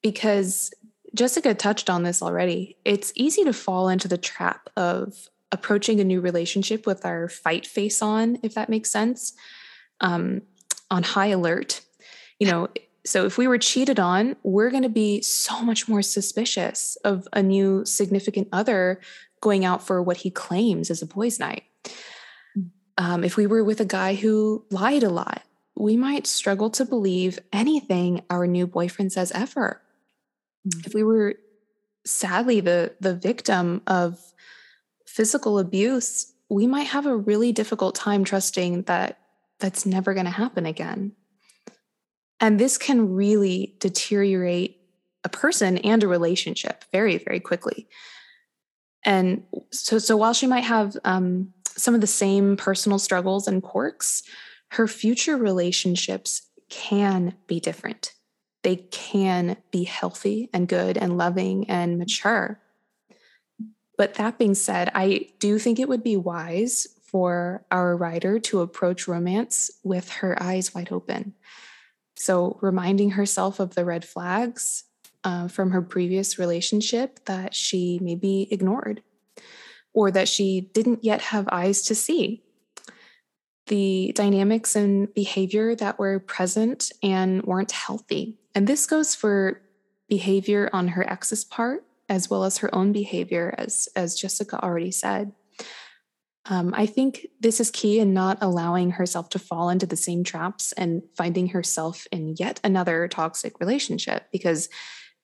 Because 0.02 0.72
Jessica 1.14 1.54
touched 1.54 1.90
on 1.90 2.02
this 2.02 2.22
already. 2.22 2.76
It's 2.84 3.12
easy 3.16 3.44
to 3.44 3.52
fall 3.52 3.88
into 3.88 4.08
the 4.08 4.18
trap 4.18 4.70
of 4.76 5.28
approaching 5.50 6.00
a 6.00 6.04
new 6.04 6.20
relationship 6.20 6.86
with 6.86 7.04
our 7.04 7.28
fight 7.28 7.66
face 7.66 8.02
on, 8.02 8.38
if 8.42 8.54
that 8.54 8.68
makes 8.68 8.90
sense, 8.90 9.32
um, 10.00 10.42
on 10.90 11.02
high 11.02 11.28
alert. 11.28 11.80
You 12.38 12.48
know, 12.48 12.68
so 13.06 13.24
if 13.26 13.38
we 13.38 13.46
were 13.46 13.58
cheated 13.58 14.00
on, 14.00 14.36
we're 14.42 14.70
going 14.70 14.82
to 14.82 14.88
be 14.88 15.22
so 15.22 15.62
much 15.62 15.88
more 15.88 16.02
suspicious 16.02 16.96
of 17.04 17.26
a 17.32 17.42
new 17.42 17.84
significant 17.84 18.48
other 18.52 19.00
going 19.40 19.64
out 19.64 19.86
for 19.86 20.02
what 20.02 20.18
he 20.18 20.30
claims 20.30 20.90
is 20.90 21.02
a 21.02 21.06
boys' 21.06 21.38
night. 21.38 21.64
Um, 22.96 23.24
if 23.24 23.36
we 23.36 23.46
were 23.46 23.64
with 23.64 23.80
a 23.80 23.84
guy 23.84 24.14
who 24.14 24.64
lied 24.70 25.02
a 25.02 25.10
lot, 25.10 25.42
we 25.76 25.96
might 25.96 26.26
struggle 26.26 26.70
to 26.70 26.84
believe 26.84 27.38
anything 27.52 28.22
our 28.30 28.46
new 28.46 28.66
boyfriend 28.66 29.12
says 29.12 29.32
ever. 29.32 29.82
Mm. 30.68 30.86
If 30.86 30.94
we 30.94 31.02
were 31.02 31.34
sadly 32.06 32.60
the 32.60 32.94
the 33.00 33.14
victim 33.14 33.82
of 33.86 34.18
physical 35.06 35.58
abuse, 35.58 36.32
we 36.48 36.66
might 36.66 36.88
have 36.88 37.06
a 37.06 37.16
really 37.16 37.52
difficult 37.52 37.94
time 37.94 38.24
trusting 38.24 38.82
that 38.82 39.18
that's 39.58 39.86
never 39.86 40.14
going 40.14 40.26
to 40.26 40.30
happen 40.32 40.66
again. 40.66 41.12
And 42.40 42.58
this 42.58 42.76
can 42.78 43.14
really 43.14 43.76
deteriorate 43.78 44.78
a 45.22 45.28
person 45.28 45.78
and 45.78 46.02
a 46.02 46.08
relationship 46.08 46.84
very, 46.92 47.18
very 47.18 47.40
quickly. 47.40 47.88
And 49.04 49.44
so, 49.70 49.98
so 49.98 50.16
while 50.16 50.32
she 50.32 50.46
might 50.46 50.64
have 50.64 50.96
um, 51.04 51.52
some 51.76 51.94
of 51.94 52.00
the 52.00 52.06
same 52.06 52.56
personal 52.56 52.98
struggles 52.98 53.48
and 53.48 53.62
quirks, 53.62 54.22
her 54.72 54.86
future 54.86 55.36
relationships 55.36 56.42
can 56.68 57.34
be 57.46 57.60
different. 57.60 58.12
They 58.62 58.76
can 58.76 59.56
be 59.70 59.84
healthy 59.84 60.48
and 60.52 60.66
good 60.66 60.96
and 60.96 61.18
loving 61.18 61.68
and 61.68 61.98
mature. 61.98 62.60
But 63.96 64.14
that 64.14 64.38
being 64.38 64.54
said, 64.54 64.90
I 64.94 65.28
do 65.38 65.58
think 65.58 65.78
it 65.78 65.88
would 65.88 66.02
be 66.02 66.16
wise 66.16 66.88
for 67.02 67.64
our 67.70 67.96
writer 67.96 68.40
to 68.40 68.60
approach 68.60 69.06
romance 69.06 69.70
with 69.84 70.08
her 70.10 70.42
eyes 70.42 70.74
wide 70.74 70.90
open. 70.90 71.34
So, 72.16 72.58
reminding 72.60 73.10
herself 73.10 73.60
of 73.60 73.74
the 73.74 73.84
red 73.84 74.04
flags 74.04 74.84
uh, 75.22 75.48
from 75.48 75.70
her 75.70 75.82
previous 75.82 76.38
relationship 76.38 77.24
that 77.26 77.54
she 77.54 77.98
maybe 78.02 78.48
ignored 78.50 79.02
or 79.94 80.10
that 80.10 80.28
she 80.28 80.60
didn't 80.72 81.04
yet 81.04 81.20
have 81.22 81.48
eyes 81.50 81.82
to 81.82 81.94
see. 81.94 82.42
The 83.68 84.12
dynamics 84.14 84.76
and 84.76 85.12
behavior 85.14 85.74
that 85.76 85.98
were 85.98 86.18
present 86.18 86.92
and 87.02 87.42
weren't 87.44 87.72
healthy. 87.72 88.36
And 88.54 88.66
this 88.66 88.86
goes 88.86 89.14
for 89.14 89.62
behavior 90.08 90.68
on 90.72 90.88
her 90.88 91.08
ex's 91.08 91.44
part 91.44 91.84
as 92.08 92.28
well 92.28 92.44
as 92.44 92.58
her 92.58 92.74
own 92.74 92.92
behavior, 92.92 93.54
as, 93.56 93.88
as 93.96 94.14
Jessica 94.14 94.62
already 94.62 94.90
said. 94.90 95.32
Um, 96.46 96.74
I 96.76 96.84
think 96.84 97.26
this 97.40 97.58
is 97.58 97.70
key 97.70 97.98
in 98.00 98.12
not 98.12 98.38
allowing 98.42 98.90
herself 98.90 99.30
to 99.30 99.38
fall 99.38 99.70
into 99.70 99.86
the 99.86 99.96
same 99.96 100.24
traps 100.24 100.72
and 100.72 101.02
finding 101.16 101.48
herself 101.48 102.06
in 102.12 102.34
yet 102.38 102.60
another 102.62 103.08
toxic 103.08 103.58
relationship. 103.60 104.26
Because 104.30 104.68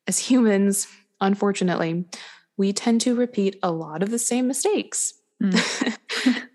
as 0.07 0.19
humans, 0.19 0.89
unfortunately, 1.21 2.07
we 2.61 2.75
tend 2.75 3.01
to 3.01 3.15
repeat 3.15 3.59
a 3.63 3.71
lot 3.71 4.03
of 4.03 4.11
the 4.11 4.19
same 4.19 4.47
mistakes 4.47 5.15
mm. 5.43 5.97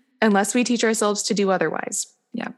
unless 0.22 0.54
we 0.54 0.62
teach 0.62 0.84
ourselves 0.84 1.24
to 1.24 1.34
do 1.34 1.50
otherwise. 1.50 2.06
Yeah. 2.32 2.50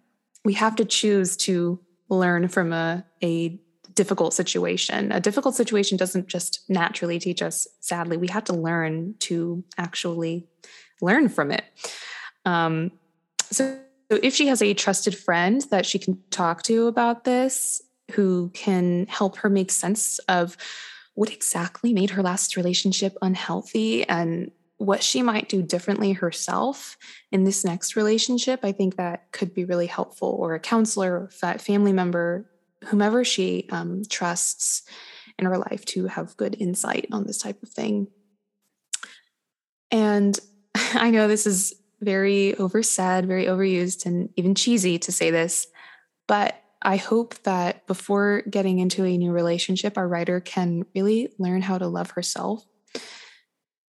We 0.44 0.52
have 0.52 0.76
to 0.76 0.84
choose 0.84 1.34
to 1.38 1.80
learn 2.10 2.48
from 2.48 2.74
a, 2.74 3.06
a 3.24 3.58
difficult 3.94 4.34
situation. 4.34 5.12
A 5.12 5.20
difficult 5.20 5.54
situation 5.54 5.96
doesn't 5.96 6.26
just 6.26 6.60
naturally 6.68 7.18
teach 7.18 7.40
us, 7.40 7.66
sadly, 7.80 8.18
we 8.18 8.28
have 8.28 8.44
to 8.44 8.52
learn 8.52 9.14
to 9.20 9.64
actually 9.78 10.46
learn 11.00 11.30
from 11.30 11.50
it. 11.50 11.64
Um, 12.44 12.92
so, 13.50 13.78
so, 14.10 14.18
if 14.22 14.34
she 14.34 14.48
has 14.48 14.60
a 14.60 14.74
trusted 14.74 15.16
friend 15.16 15.64
that 15.70 15.86
she 15.86 15.98
can 15.98 16.18
talk 16.30 16.64
to 16.64 16.86
about 16.86 17.24
this, 17.24 17.80
who 18.12 18.50
can 18.52 19.06
help 19.06 19.38
her 19.38 19.48
make 19.48 19.70
sense 19.70 20.18
of 20.28 20.56
what 21.18 21.32
exactly 21.32 21.92
made 21.92 22.10
her 22.10 22.22
last 22.22 22.56
relationship 22.56 23.18
unhealthy 23.22 24.08
and 24.08 24.52
what 24.76 25.02
she 25.02 25.20
might 25.20 25.48
do 25.48 25.60
differently 25.60 26.12
herself 26.12 26.96
in 27.32 27.42
this 27.42 27.64
next 27.64 27.96
relationship, 27.96 28.60
I 28.62 28.70
think 28.70 28.94
that 28.94 29.32
could 29.32 29.52
be 29.52 29.64
really 29.64 29.88
helpful. 29.88 30.28
Or 30.28 30.54
a 30.54 30.60
counselor, 30.60 31.28
or 31.42 31.58
family 31.58 31.92
member, 31.92 32.48
whomever 32.84 33.24
she 33.24 33.66
um, 33.72 34.02
trusts 34.08 34.84
in 35.40 35.46
her 35.46 35.58
life 35.58 35.84
to 35.86 36.06
have 36.06 36.36
good 36.36 36.54
insight 36.60 37.08
on 37.10 37.26
this 37.26 37.38
type 37.38 37.60
of 37.64 37.68
thing. 37.68 38.06
And 39.90 40.38
I 40.94 41.10
know 41.10 41.26
this 41.26 41.48
is 41.48 41.74
very 42.00 42.54
oversaid, 42.58 43.26
very 43.26 43.46
overused, 43.46 44.06
and 44.06 44.28
even 44.36 44.54
cheesy 44.54 45.00
to 45.00 45.10
say 45.10 45.32
this, 45.32 45.66
but 46.28 46.62
I 46.82 46.96
hope 46.96 47.34
that 47.42 47.86
before 47.86 48.42
getting 48.48 48.78
into 48.78 49.04
a 49.04 49.16
new 49.16 49.32
relationship, 49.32 49.98
our 49.98 50.06
writer 50.06 50.40
can 50.40 50.84
really 50.94 51.30
learn 51.38 51.62
how 51.62 51.78
to 51.78 51.88
love 51.88 52.12
herself. 52.12 52.64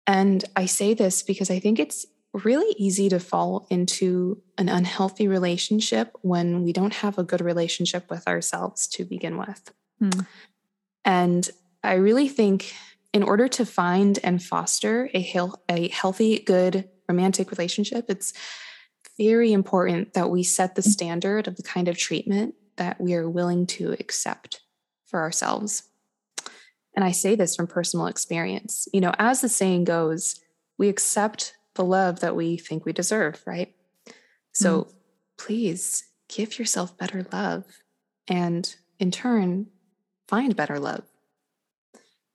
And 0.08 0.44
I 0.56 0.66
say 0.66 0.94
this 0.94 1.22
because 1.22 1.52
I 1.52 1.60
think 1.60 1.78
it's 1.78 2.06
really 2.34 2.74
easy 2.78 3.10
to 3.10 3.20
fall 3.20 3.68
into 3.70 4.42
an 4.58 4.70
unhealthy 4.70 5.28
relationship 5.28 6.16
when 6.22 6.64
we 6.64 6.74
don't 6.74 6.94
have 6.94 7.18
a 7.18 7.24
good 7.24 7.42
relationship 7.42 8.10
with 8.10 8.28
ourselves 8.28 8.88
to 8.88 9.04
begin 9.04 9.38
with. 9.38 9.74
Mm. 10.02 10.26
And 11.04 11.50
I 11.84 11.96
really 11.96 12.28
think 12.28 12.74
in 13.14 13.24
order 13.24 13.48
to 13.48 13.66
find 13.66 14.20
and 14.24 14.42
foster 14.42 15.10
a, 15.14 15.50
a 15.68 15.90
healthy, 15.90 16.40
good 16.40 16.88
romantic 17.08 17.52
relationship, 17.52 18.06
it's 18.10 18.34
very 19.18 19.52
important 19.52 20.14
that 20.14 20.30
we 20.30 20.44
set 20.44 20.76
the 20.76 20.82
standard 20.82 21.48
of 21.48 21.56
the 21.56 21.64
kind 21.64 21.88
of 21.88 21.98
treatment 21.98 22.56
that 22.80 23.00
we 23.00 23.14
are 23.14 23.30
willing 23.30 23.66
to 23.68 23.94
accept 24.00 24.62
for 25.06 25.20
ourselves. 25.20 25.84
And 26.96 27.06
I 27.06 27.12
say 27.12 27.36
this 27.36 27.56
from 27.56 27.68
personal 27.68 28.08
experience. 28.08 28.88
You 28.92 29.02
know, 29.02 29.14
as 29.20 29.42
the 29.42 29.50
saying 29.50 29.84
goes, 29.84 30.42
we 30.78 30.90
accept 30.90 31.54
the 31.76 31.86
love 31.86 32.20
that 32.22 32.36
we 32.36 32.58
think 32.58 32.86
we 32.86 32.92
deserve, 32.92 33.42
right? 33.46 33.74
So 34.54 34.84
mm 34.84 34.94
please 35.40 36.04
give 36.28 36.60
yourself 36.60 36.98
better 36.98 37.26
love 37.32 37.64
and 38.28 38.76
in 39.00 39.10
turn 39.10 39.68
find 40.28 40.56
better 40.56 40.80
love. 40.80 41.04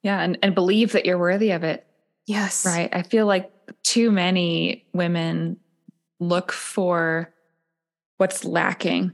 Yeah, 0.01 0.19
and, 0.19 0.37
and 0.41 0.53
believe 0.53 0.91
that 0.91 1.05
you're 1.05 1.17
worthy 1.17 1.51
of 1.51 1.63
it. 1.63 1.87
Yes. 2.25 2.65
Right. 2.65 2.89
I 2.91 3.03
feel 3.03 3.25
like 3.25 3.51
too 3.83 4.11
many 4.11 4.85
women 4.93 5.57
look 6.19 6.51
for 6.51 7.33
what's 8.17 8.43
lacking, 8.43 9.13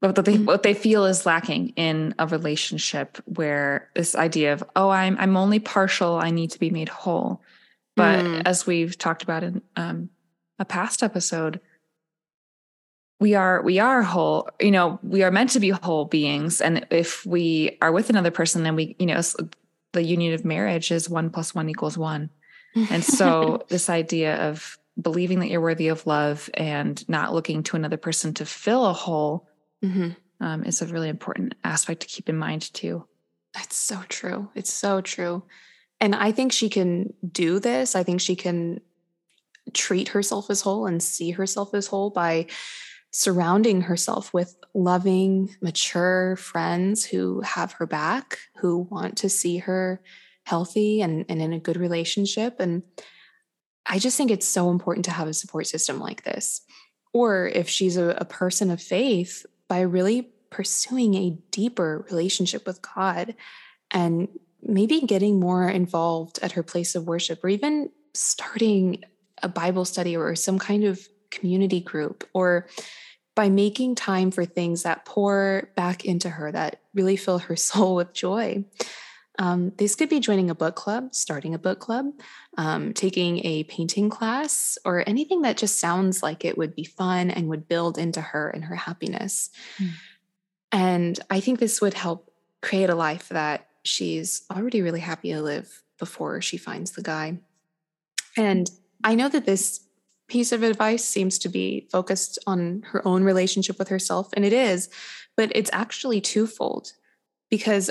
what 0.00 0.24
they 0.24 0.34
mm-hmm. 0.34 0.46
what 0.46 0.62
they 0.62 0.74
feel 0.74 1.04
is 1.04 1.26
lacking 1.26 1.70
in 1.76 2.14
a 2.18 2.26
relationship 2.26 3.18
where 3.26 3.90
this 3.94 4.14
idea 4.14 4.52
of, 4.54 4.64
oh, 4.74 4.88
I'm 4.88 5.16
I'm 5.18 5.36
only 5.36 5.58
partial, 5.58 6.16
I 6.16 6.30
need 6.30 6.50
to 6.52 6.58
be 6.58 6.70
made 6.70 6.88
whole. 6.88 7.42
But 7.96 8.24
mm. 8.24 8.42
as 8.46 8.66
we've 8.66 8.96
talked 8.96 9.22
about 9.22 9.42
in 9.42 9.62
um, 9.76 10.08
a 10.58 10.64
past 10.64 11.02
episode, 11.02 11.60
we 13.18 13.34
are 13.34 13.60
we 13.62 13.78
are 13.78 14.02
whole. 14.02 14.48
You 14.58 14.70
know, 14.70 14.98
we 15.02 15.22
are 15.22 15.30
meant 15.30 15.50
to 15.50 15.60
be 15.60 15.68
whole 15.68 16.06
beings, 16.06 16.62
and 16.62 16.86
if 16.90 17.26
we 17.26 17.76
are 17.82 17.92
with 17.92 18.08
another 18.08 18.30
person, 18.30 18.62
then 18.62 18.76
we, 18.76 18.96
you 18.98 19.06
know, 19.06 19.20
the 19.92 20.02
union 20.02 20.32
of 20.32 20.46
marriage 20.46 20.90
is 20.90 21.10
one 21.10 21.28
plus 21.28 21.54
one 21.54 21.68
equals 21.68 21.98
one. 21.98 22.30
And 22.88 23.04
so, 23.04 23.64
this 23.68 23.90
idea 23.90 24.48
of 24.48 24.78
believing 25.00 25.40
that 25.40 25.48
you're 25.48 25.60
worthy 25.60 25.88
of 25.88 26.06
love 26.06 26.48
and 26.54 27.06
not 27.06 27.34
looking 27.34 27.62
to 27.64 27.76
another 27.76 27.96
person 27.98 28.32
to 28.34 28.46
fill 28.46 28.86
a 28.86 28.92
hole 28.94 29.46
mm-hmm. 29.84 30.10
um, 30.40 30.64
is 30.64 30.82
a 30.82 30.86
really 30.86 31.08
important 31.08 31.54
aspect 31.64 32.00
to 32.00 32.06
keep 32.06 32.28
in 32.28 32.36
mind 32.36 32.72
too. 32.72 33.06
That's 33.54 33.76
so 33.76 34.02
true. 34.08 34.50
It's 34.54 34.72
so 34.72 35.00
true. 35.00 35.42
And 36.00 36.14
I 36.14 36.32
think 36.32 36.52
she 36.52 36.68
can 36.68 37.12
do 37.30 37.58
this. 37.58 37.94
I 37.94 38.02
think 38.02 38.20
she 38.20 38.36
can 38.36 38.80
treat 39.74 40.08
herself 40.08 40.50
as 40.50 40.62
whole 40.62 40.86
and 40.86 41.02
see 41.02 41.30
herself 41.30 41.74
as 41.74 41.86
whole 41.86 42.10
by 42.10 42.46
surrounding 43.10 43.82
herself 43.82 44.32
with 44.32 44.56
loving, 44.72 45.54
mature 45.60 46.36
friends 46.36 47.04
who 47.04 47.40
have 47.40 47.72
her 47.72 47.86
back, 47.86 48.38
who 48.56 48.78
want 48.90 49.18
to 49.18 49.28
see 49.28 49.58
her 49.58 50.00
healthy 50.44 51.02
and, 51.02 51.24
and 51.28 51.42
in 51.42 51.52
a 51.52 51.58
good 51.58 51.76
relationship. 51.76 52.60
And 52.60 52.82
I 53.84 53.98
just 53.98 54.16
think 54.16 54.30
it's 54.30 54.48
so 54.48 54.70
important 54.70 55.04
to 55.06 55.10
have 55.10 55.28
a 55.28 55.34
support 55.34 55.66
system 55.66 55.98
like 55.98 56.22
this. 56.22 56.62
Or 57.12 57.48
if 57.48 57.68
she's 57.68 57.96
a, 57.96 58.10
a 58.10 58.24
person 58.24 58.70
of 58.70 58.80
faith, 58.80 59.44
by 59.70 59.82
really 59.82 60.32
pursuing 60.50 61.14
a 61.14 61.38
deeper 61.52 62.04
relationship 62.10 62.66
with 62.66 62.82
God 62.82 63.36
and 63.92 64.28
maybe 64.60 65.00
getting 65.02 65.38
more 65.38 65.68
involved 65.68 66.40
at 66.42 66.52
her 66.52 66.64
place 66.64 66.96
of 66.96 67.06
worship 67.06 67.44
or 67.44 67.48
even 67.48 67.88
starting 68.12 69.04
a 69.44 69.48
Bible 69.48 69.84
study 69.84 70.16
or 70.16 70.34
some 70.34 70.58
kind 70.58 70.82
of 70.82 71.08
community 71.30 71.78
group 71.78 72.28
or 72.34 72.66
by 73.36 73.48
making 73.48 73.94
time 73.94 74.32
for 74.32 74.44
things 74.44 74.82
that 74.82 75.04
pour 75.04 75.70
back 75.76 76.04
into 76.04 76.28
her 76.28 76.50
that 76.50 76.80
really 76.92 77.16
fill 77.16 77.38
her 77.38 77.54
soul 77.68 77.94
with 77.94 78.12
joy. 78.12 78.64
Um, 79.40 79.72
this 79.78 79.94
could 79.94 80.10
be 80.10 80.20
joining 80.20 80.50
a 80.50 80.54
book 80.54 80.76
club, 80.76 81.14
starting 81.14 81.54
a 81.54 81.58
book 81.58 81.80
club, 81.80 82.12
um, 82.58 82.92
taking 82.92 83.44
a 83.46 83.64
painting 83.64 84.10
class, 84.10 84.76
or 84.84 85.02
anything 85.08 85.40
that 85.42 85.56
just 85.56 85.80
sounds 85.80 86.22
like 86.22 86.44
it 86.44 86.58
would 86.58 86.76
be 86.76 86.84
fun 86.84 87.30
and 87.30 87.48
would 87.48 87.66
build 87.66 87.96
into 87.96 88.20
her 88.20 88.50
and 88.50 88.66
her 88.66 88.74
happiness. 88.74 89.48
Mm. 89.78 89.90
And 90.72 91.20
I 91.30 91.40
think 91.40 91.58
this 91.58 91.80
would 91.80 91.94
help 91.94 92.30
create 92.60 92.90
a 92.90 92.94
life 92.94 93.30
that 93.30 93.66
she's 93.82 94.42
already 94.54 94.82
really 94.82 95.00
happy 95.00 95.32
to 95.32 95.40
live 95.40 95.82
before 95.98 96.42
she 96.42 96.58
finds 96.58 96.92
the 96.92 97.02
guy. 97.02 97.38
And 98.36 98.70
I 99.02 99.14
know 99.14 99.30
that 99.30 99.46
this 99.46 99.80
piece 100.28 100.52
of 100.52 100.62
advice 100.62 101.02
seems 101.02 101.38
to 101.38 101.48
be 101.48 101.88
focused 101.90 102.38
on 102.46 102.82
her 102.88 103.06
own 103.08 103.24
relationship 103.24 103.78
with 103.78 103.88
herself, 103.88 104.28
and 104.34 104.44
it 104.44 104.52
is, 104.52 104.90
but 105.34 105.50
it's 105.54 105.70
actually 105.72 106.20
twofold 106.20 106.92
because 107.48 107.90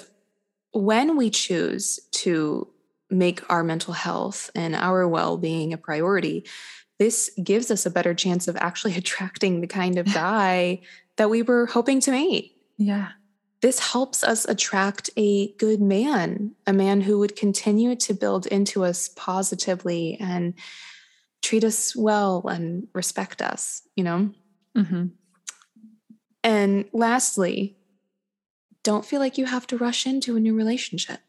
when 0.71 1.17
we 1.17 1.29
choose 1.29 1.99
to 2.11 2.67
make 3.09 3.41
our 3.49 3.63
mental 3.63 3.93
health 3.93 4.51
and 4.53 4.75
our 4.75 5.07
well 5.07 5.37
being 5.37 5.73
a 5.73 5.77
priority, 5.77 6.45
this 6.99 7.31
gives 7.41 7.71
us 7.71 7.85
a 7.85 7.91
better 7.91 8.13
chance 8.13 8.47
of 8.47 8.55
actually 8.57 8.95
attracting 8.97 9.61
the 9.61 9.67
kind 9.67 9.97
of 9.97 10.05
guy 10.13 10.81
that 11.17 11.29
we 11.29 11.41
were 11.41 11.65
hoping 11.65 11.99
to 12.01 12.11
meet. 12.11 12.55
Yeah. 12.77 13.09
This 13.61 13.79
helps 13.79 14.23
us 14.23 14.45
attract 14.45 15.09
a 15.17 15.51
good 15.53 15.81
man, 15.81 16.55
a 16.65 16.71
man 16.71 17.01
who 17.01 17.19
would 17.19 17.35
continue 17.35 17.93
to 17.97 18.13
build 18.13 18.45
into 18.47 18.85
us 18.85 19.09
positively 19.09 20.15
and 20.17 20.53
treat 21.41 21.65
us 21.65 21.93
well 21.93 22.47
and 22.47 22.87
respect 22.93 23.41
us, 23.41 23.81
you 23.97 24.03
know? 24.05 24.31
Mm-hmm. 24.77 25.07
And 26.41 26.85
lastly, 26.93 27.75
don't 28.83 29.05
feel 29.05 29.19
like 29.19 29.37
you 29.37 29.45
have 29.45 29.67
to 29.67 29.77
rush 29.77 30.05
into 30.05 30.35
a 30.35 30.39
new 30.39 30.55
relationship. 30.55 31.19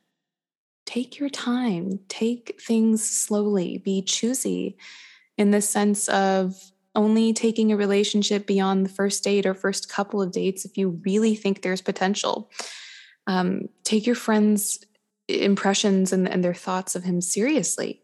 Take 0.87 1.19
your 1.19 1.29
time, 1.29 2.01
take 2.09 2.61
things 2.61 3.09
slowly, 3.09 3.79
be 3.79 4.03
choosy 4.03 4.77
in 5.37 5.51
the 5.51 5.61
sense 5.61 6.09
of 6.09 6.73
only 6.95 7.33
taking 7.33 7.71
a 7.71 7.77
relationship 7.77 8.47
beyond 8.47 8.85
the 8.85 8.91
first 8.91 9.23
date 9.23 9.47
or 9.47 9.55
first 9.55 9.89
couple 9.89 10.21
of 10.21 10.33
dates 10.33 10.65
if 10.65 10.77
you 10.77 11.01
really 11.05 11.35
think 11.35 11.63
there's 11.63 11.81
potential. 11.81 12.51
Um, 13.27 13.69
take 13.85 14.07
your 14.07 14.17
friends' 14.17 14.85
impressions 15.29 16.13
and, 16.13 16.29
and 16.29 16.43
their 16.43 16.55
thoughts 16.55 16.97
of 16.97 17.05
him 17.05 17.21
seriously. 17.21 18.03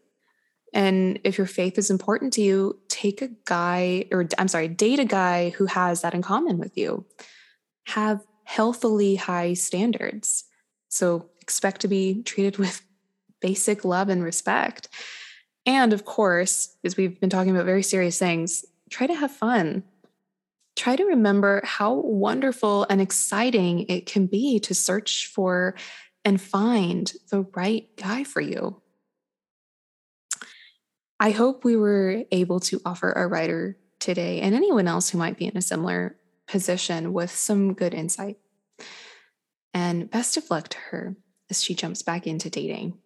And 0.73 1.19
if 1.23 1.37
your 1.37 1.47
faith 1.47 1.77
is 1.77 1.89
important 1.89 2.33
to 2.33 2.41
you, 2.41 2.79
take 2.87 3.21
a 3.21 3.29
guy, 3.45 4.05
or 4.11 4.27
I'm 4.37 4.47
sorry, 4.47 4.67
date 4.67 4.99
a 4.99 5.05
guy 5.05 5.49
who 5.49 5.65
has 5.65 6.01
that 6.01 6.13
in 6.13 6.21
common 6.21 6.57
with 6.57 6.77
you. 6.77 7.05
Have 7.87 8.21
healthily 8.47 9.15
high 9.15 9.53
standards. 9.53 10.45
So 10.87 11.29
expect 11.41 11.81
to 11.81 11.89
be 11.89 12.23
treated 12.23 12.57
with 12.63 12.81
basic 13.41 13.83
love 13.83 14.07
and 14.07 14.23
respect. 14.23 14.87
And 15.65 15.91
of 15.91 16.05
course, 16.05 16.75
as 16.85 16.95
we've 16.95 17.19
been 17.19 17.29
talking 17.29 17.51
about 17.51 17.65
very 17.65 17.83
serious 17.83 18.17
things, 18.17 18.63
try 18.89 19.05
to 19.05 19.13
have 19.13 19.31
fun. 19.31 19.83
Try 20.77 20.95
to 20.95 21.03
remember 21.03 21.61
how 21.65 21.95
wonderful 21.95 22.85
and 22.89 23.01
exciting 23.01 23.85
it 23.89 24.05
can 24.05 24.27
be 24.27 24.59
to 24.61 24.73
search 24.73 25.27
for 25.27 25.75
and 26.23 26.39
find 26.39 27.11
the 27.29 27.41
right 27.53 27.89
guy 27.97 28.23
for 28.23 28.39
you. 28.39 28.81
I 31.19 31.31
hope 31.31 31.65
we 31.65 31.75
were 31.75 32.23
able 32.31 32.61
to 32.61 32.79
offer 32.85 33.11
our 33.11 33.27
writer 33.27 33.77
today 33.99 34.39
and 34.39 34.55
anyone 34.55 34.87
else 34.87 35.09
who 35.09 35.17
might 35.17 35.37
be 35.37 35.47
in 35.47 35.57
a 35.57 35.61
similar 35.61 36.15
position 36.47 37.13
with 37.13 37.31
some 37.31 37.73
good 37.73 37.93
insight. 37.93 38.37
And 39.73 40.09
best 40.09 40.37
of 40.37 40.49
luck 40.49 40.69
to 40.69 40.77
her 40.89 41.15
as 41.49 41.63
she 41.63 41.75
jumps 41.75 42.01
back 42.01 42.25
into 42.25 42.49
dating. 42.49 42.97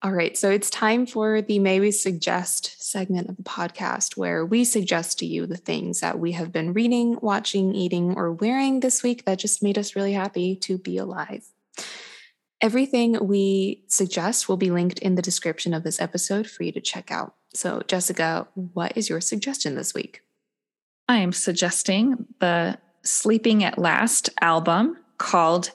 All 0.00 0.12
right, 0.12 0.38
so 0.38 0.48
it's 0.48 0.70
time 0.70 1.06
for 1.06 1.42
the 1.42 1.58
Maybe 1.58 1.90
Suggest 1.90 2.80
segment 2.80 3.28
of 3.28 3.36
the 3.36 3.42
podcast 3.42 4.16
where 4.16 4.46
we 4.46 4.62
suggest 4.62 5.18
to 5.18 5.26
you 5.26 5.44
the 5.44 5.56
things 5.56 5.98
that 6.00 6.20
we 6.20 6.32
have 6.32 6.52
been 6.52 6.72
reading, 6.72 7.18
watching, 7.20 7.74
eating, 7.74 8.14
or 8.16 8.30
wearing 8.30 8.78
this 8.78 9.02
week 9.02 9.24
that 9.24 9.40
just 9.40 9.60
made 9.60 9.76
us 9.76 9.96
really 9.96 10.12
happy 10.12 10.54
to 10.54 10.78
be 10.78 10.98
alive. 10.98 11.46
Everything 12.60 13.26
we 13.26 13.82
suggest 13.88 14.48
will 14.48 14.56
be 14.56 14.70
linked 14.70 15.00
in 15.00 15.16
the 15.16 15.22
description 15.22 15.74
of 15.74 15.82
this 15.82 16.00
episode 16.00 16.48
for 16.48 16.62
you 16.62 16.70
to 16.70 16.80
check 16.80 17.10
out. 17.10 17.34
So, 17.52 17.82
Jessica, 17.88 18.46
what 18.54 18.96
is 18.96 19.08
your 19.08 19.20
suggestion 19.20 19.74
this 19.74 19.94
week? 19.94 20.22
I 21.08 21.18
am 21.18 21.32
suggesting 21.32 22.26
the 22.38 22.78
Sleeping 23.02 23.64
at 23.64 23.78
Last 23.78 24.30
album 24.40 24.98
called 25.16 25.70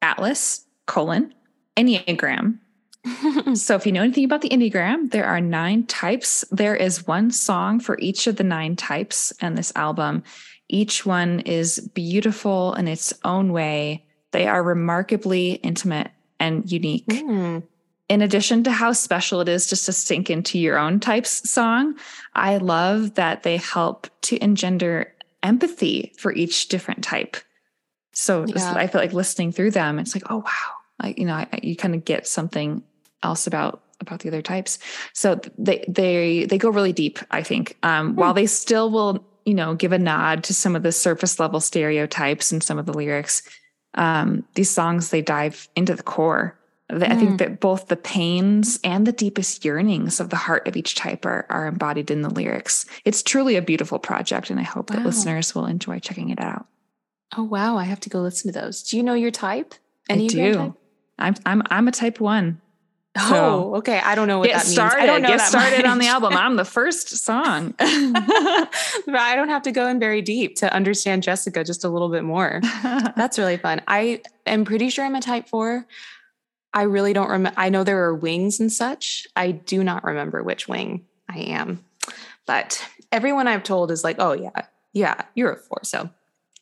Atlas 0.00 0.64
colon 0.86 1.34
Enneagram. 1.76 2.58
so 3.54 3.74
if 3.76 3.86
you 3.86 3.92
know 3.92 4.02
anything 4.02 4.24
about 4.24 4.40
the 4.40 4.48
Enneagram, 4.48 5.10
there 5.10 5.26
are 5.26 5.40
nine 5.40 5.84
types. 5.86 6.44
There 6.50 6.74
is 6.74 7.06
one 7.06 7.30
song 7.30 7.80
for 7.80 7.98
each 8.00 8.26
of 8.26 8.36
the 8.36 8.44
nine 8.44 8.76
types 8.76 9.32
and 9.40 9.56
this 9.56 9.72
album. 9.76 10.22
Each 10.68 11.04
one 11.04 11.40
is 11.40 11.78
beautiful 11.94 12.74
in 12.74 12.88
its 12.88 13.12
own 13.24 13.52
way. 13.52 14.06
They 14.32 14.46
are 14.46 14.62
remarkably 14.62 15.52
intimate 15.52 16.10
and 16.40 16.70
unique. 16.70 17.06
Mm 17.06 17.62
in 18.08 18.22
addition 18.22 18.64
to 18.64 18.70
how 18.70 18.92
special 18.92 19.40
it 19.40 19.48
is 19.48 19.66
just 19.66 19.86
to 19.86 19.92
sink 19.92 20.30
into 20.30 20.58
your 20.58 20.78
own 20.78 20.98
type's 20.98 21.48
song, 21.48 21.94
I 22.34 22.56
love 22.56 23.14
that 23.14 23.42
they 23.42 23.58
help 23.58 24.08
to 24.22 24.42
engender 24.42 25.12
empathy 25.42 26.12
for 26.16 26.32
each 26.32 26.68
different 26.68 27.04
type. 27.04 27.36
So 28.12 28.44
yeah. 28.46 28.74
I 28.74 28.86
feel 28.86 29.00
like 29.00 29.12
listening 29.12 29.52
through 29.52 29.72
them, 29.72 29.98
it's 29.98 30.14
like, 30.14 30.24
oh 30.30 30.38
wow, 30.38 30.72
like 31.02 31.18
you 31.18 31.26
know, 31.26 31.34
I, 31.34 31.46
you 31.62 31.76
kind 31.76 31.94
of 31.94 32.04
get 32.04 32.26
something 32.26 32.82
else 33.22 33.46
about 33.46 33.82
about 34.00 34.20
the 34.20 34.28
other 34.28 34.42
types. 34.42 34.78
So 35.12 35.40
they 35.56 35.84
they 35.86 36.46
they 36.46 36.58
go 36.58 36.70
really 36.70 36.92
deep. 36.92 37.18
I 37.30 37.42
think 37.42 37.76
um, 37.82 38.10
hmm. 38.10 38.20
while 38.20 38.34
they 38.34 38.46
still 38.46 38.90
will 38.90 39.24
you 39.44 39.54
know 39.54 39.74
give 39.74 39.92
a 39.92 39.98
nod 39.98 40.44
to 40.44 40.54
some 40.54 40.74
of 40.74 40.82
the 40.82 40.92
surface 40.92 41.38
level 41.38 41.60
stereotypes 41.60 42.50
and 42.50 42.62
some 42.62 42.78
of 42.78 42.86
the 42.86 42.92
lyrics, 42.92 43.42
um, 43.94 44.44
these 44.54 44.70
songs 44.70 45.10
they 45.10 45.22
dive 45.22 45.68
into 45.76 45.94
the 45.94 46.02
core. 46.02 46.57
I 46.90 47.16
think 47.16 47.32
mm. 47.32 47.38
that 47.38 47.60
both 47.60 47.88
the 47.88 47.96
pains 47.96 48.80
and 48.82 49.06
the 49.06 49.12
deepest 49.12 49.64
yearnings 49.64 50.20
of 50.20 50.30
the 50.30 50.36
heart 50.36 50.66
of 50.66 50.76
each 50.76 50.94
type 50.94 51.26
are, 51.26 51.44
are 51.50 51.66
embodied 51.66 52.10
in 52.10 52.22
the 52.22 52.30
lyrics. 52.30 52.86
It's 53.04 53.22
truly 53.22 53.56
a 53.56 53.62
beautiful 53.62 53.98
project, 53.98 54.48
and 54.48 54.58
I 54.58 54.62
hope 54.62 54.88
wow. 54.90 54.96
that 54.96 55.04
listeners 55.04 55.54
will 55.54 55.66
enjoy 55.66 55.98
checking 55.98 56.30
it 56.30 56.40
out. 56.40 56.66
Oh 57.36 57.42
wow, 57.42 57.76
I 57.76 57.84
have 57.84 58.00
to 58.00 58.10
go 58.10 58.20
listen 58.20 58.52
to 58.52 58.58
those. 58.58 58.82
Do 58.82 58.96
you 58.96 59.02
know 59.02 59.14
your 59.14 59.30
type? 59.30 59.74
Any 60.08 60.24
I 60.24 60.28
do. 60.28 60.54
Type? 60.54 60.72
I'm 61.18 61.34
I'm 61.44 61.62
I'm 61.70 61.88
a 61.88 61.92
type 61.92 62.20
one. 62.20 62.60
So 63.16 63.72
oh, 63.72 63.74
okay. 63.76 63.98
I 63.98 64.14
don't 64.14 64.28
know 64.28 64.38
what 64.38 64.50
that 64.50 64.64
means. 64.64 64.78
I 64.78 65.06
don't 65.06 65.22
know 65.22 65.28
get 65.28 65.40
started 65.40 65.78
much. 65.78 65.86
on 65.86 65.98
the 65.98 66.06
album. 66.06 66.34
I'm 66.34 66.56
the 66.56 66.64
first 66.78 67.08
song. 67.18 67.74
but 67.76 67.88
I 67.88 69.32
don't 69.34 69.48
have 69.48 69.62
to 69.62 69.72
go 69.72 69.88
in 69.88 69.98
very 69.98 70.22
deep 70.22 70.56
to 70.56 70.72
understand 70.72 71.22
Jessica 71.22 71.64
just 71.64 71.84
a 71.84 71.88
little 71.88 72.10
bit 72.10 72.22
more. 72.22 72.60
That's 72.82 73.38
really 73.38 73.56
fun. 73.56 73.82
I 73.88 74.22
am 74.46 74.64
pretty 74.64 74.90
sure 74.90 75.04
I'm 75.04 75.16
a 75.16 75.20
type 75.20 75.48
four. 75.48 75.86
I 76.78 76.82
really 76.82 77.12
don't 77.12 77.28
remember. 77.28 77.58
I 77.58 77.70
know 77.70 77.82
there 77.82 78.04
are 78.04 78.14
wings 78.14 78.60
and 78.60 78.72
such. 78.72 79.26
I 79.34 79.50
do 79.50 79.82
not 79.82 80.04
remember 80.04 80.44
which 80.44 80.68
wing 80.68 81.04
I 81.28 81.38
am. 81.38 81.84
But 82.46 82.88
everyone 83.10 83.48
I've 83.48 83.64
told 83.64 83.90
is 83.90 84.04
like, 84.04 84.20
oh, 84.20 84.30
yeah, 84.30 84.66
yeah, 84.92 85.22
you're 85.34 85.50
a 85.50 85.56
four. 85.56 85.80
So 85.82 86.08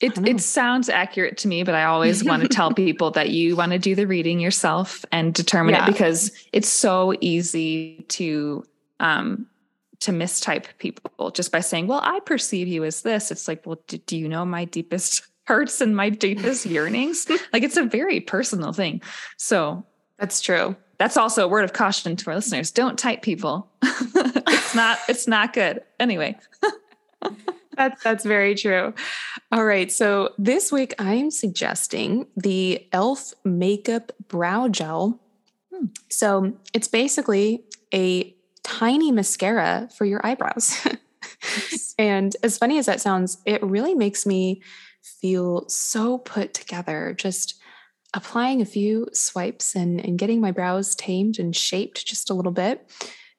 it, 0.00 0.16
it 0.26 0.40
sounds 0.40 0.88
accurate 0.88 1.37
to 1.38 1.48
me, 1.48 1.64
but 1.64 1.74
I 1.74 1.85
always 1.85 2.24
want 2.24 2.44
to 2.44 2.48
tell 2.48 2.72
people 2.74 3.11
that 3.11 3.29
you 3.29 3.57
want 3.57 3.72
to 3.72 3.79
do 3.79 3.94
the 3.94 4.07
reading 4.07 4.40
yourself 4.40 5.05
and 5.12 5.35
determine 5.35 5.74
yeah. 5.74 5.85
it 5.85 5.92
because 5.92 6.33
it's 6.50 6.68
so 6.68 7.12
easy 7.20 8.07
to 8.09 8.64
um 8.98 9.46
to 10.00 10.12
mistype 10.12 10.64
people 10.79 11.31
just 11.31 11.52
by 11.52 11.61
saying, 11.61 11.88
"Well, 11.88 12.00
I 12.02 12.20
perceive 12.20 12.68
you 12.68 12.85
as 12.85 13.02
this." 13.02 13.31
It's 13.31 13.48
like, 13.48 13.66
"Well, 13.66 13.83
do, 13.87 13.98
do 13.98 14.16
you 14.16 14.29
know 14.29 14.46
my 14.46 14.64
deepest 14.64 15.26
hurts 15.44 15.83
and 15.83 15.94
my 15.94 16.09
deepest 16.09 16.64
yearnings?" 16.64 17.29
like 17.52 17.62
it's 17.62 17.76
a 17.76 17.85
very 17.85 18.20
personal 18.20 18.72
thing. 18.72 19.02
So 19.37 19.85
that's 20.18 20.40
true. 20.40 20.76
That's 20.98 21.16
also 21.16 21.44
a 21.44 21.48
word 21.48 21.64
of 21.64 21.72
caution 21.72 22.16
to 22.16 22.31
our 22.31 22.37
listeners. 22.37 22.70
Don't 22.70 22.98
type 22.98 23.22
people. 23.22 23.68
it's 23.83 24.74
not 24.74 24.98
it's 25.09 25.29
not 25.29 25.52
good. 25.52 25.83
Anyway. 26.00 26.38
that's 27.76 28.02
that's 28.02 28.24
very 28.24 28.55
true. 28.55 28.94
All 29.52 29.64
right. 29.64 29.92
So 29.92 30.31
this 30.38 30.72
week 30.72 30.94
I'm 30.98 31.31
suggesting 31.31 32.26
the 32.37 32.50
e.l.f. 32.50 33.35
makeup 33.44 34.12
brow 34.29 34.68
gel. 34.68 35.20
Hmm. 35.72 35.87
So 36.09 36.57
it's 36.72 36.88
basically 36.88 37.64
a 37.92 38.35
tiny 38.62 39.12
mascara 39.12 39.88
for 39.96 40.07
your 40.07 40.24
eyebrows. 40.26 40.87
and 41.98 42.35
as 42.42 42.59
funny 42.59 42.79
as 42.79 42.87
that 42.87 43.00
sounds, 43.00 43.38
it 43.44 43.62
really 43.62 43.94
makes 43.94 44.24
me 44.24 44.62
feel 45.02 45.68
so 45.68 46.18
put 46.18 46.55
together. 46.55 47.14
Just 47.16 47.61
applying 48.16 48.62
a 48.62 48.66
few 48.66 49.07
swipes 49.12 49.76
and, 49.76 50.05
and 50.05 50.18
getting 50.18 50.40
my 50.40 50.50
brows 50.50 50.94
tamed 50.96 51.38
and 51.38 51.55
shaped 51.55 52.05
just 52.07 52.31
a 52.31 52.35
little 52.35 52.50
bit. 52.50 52.90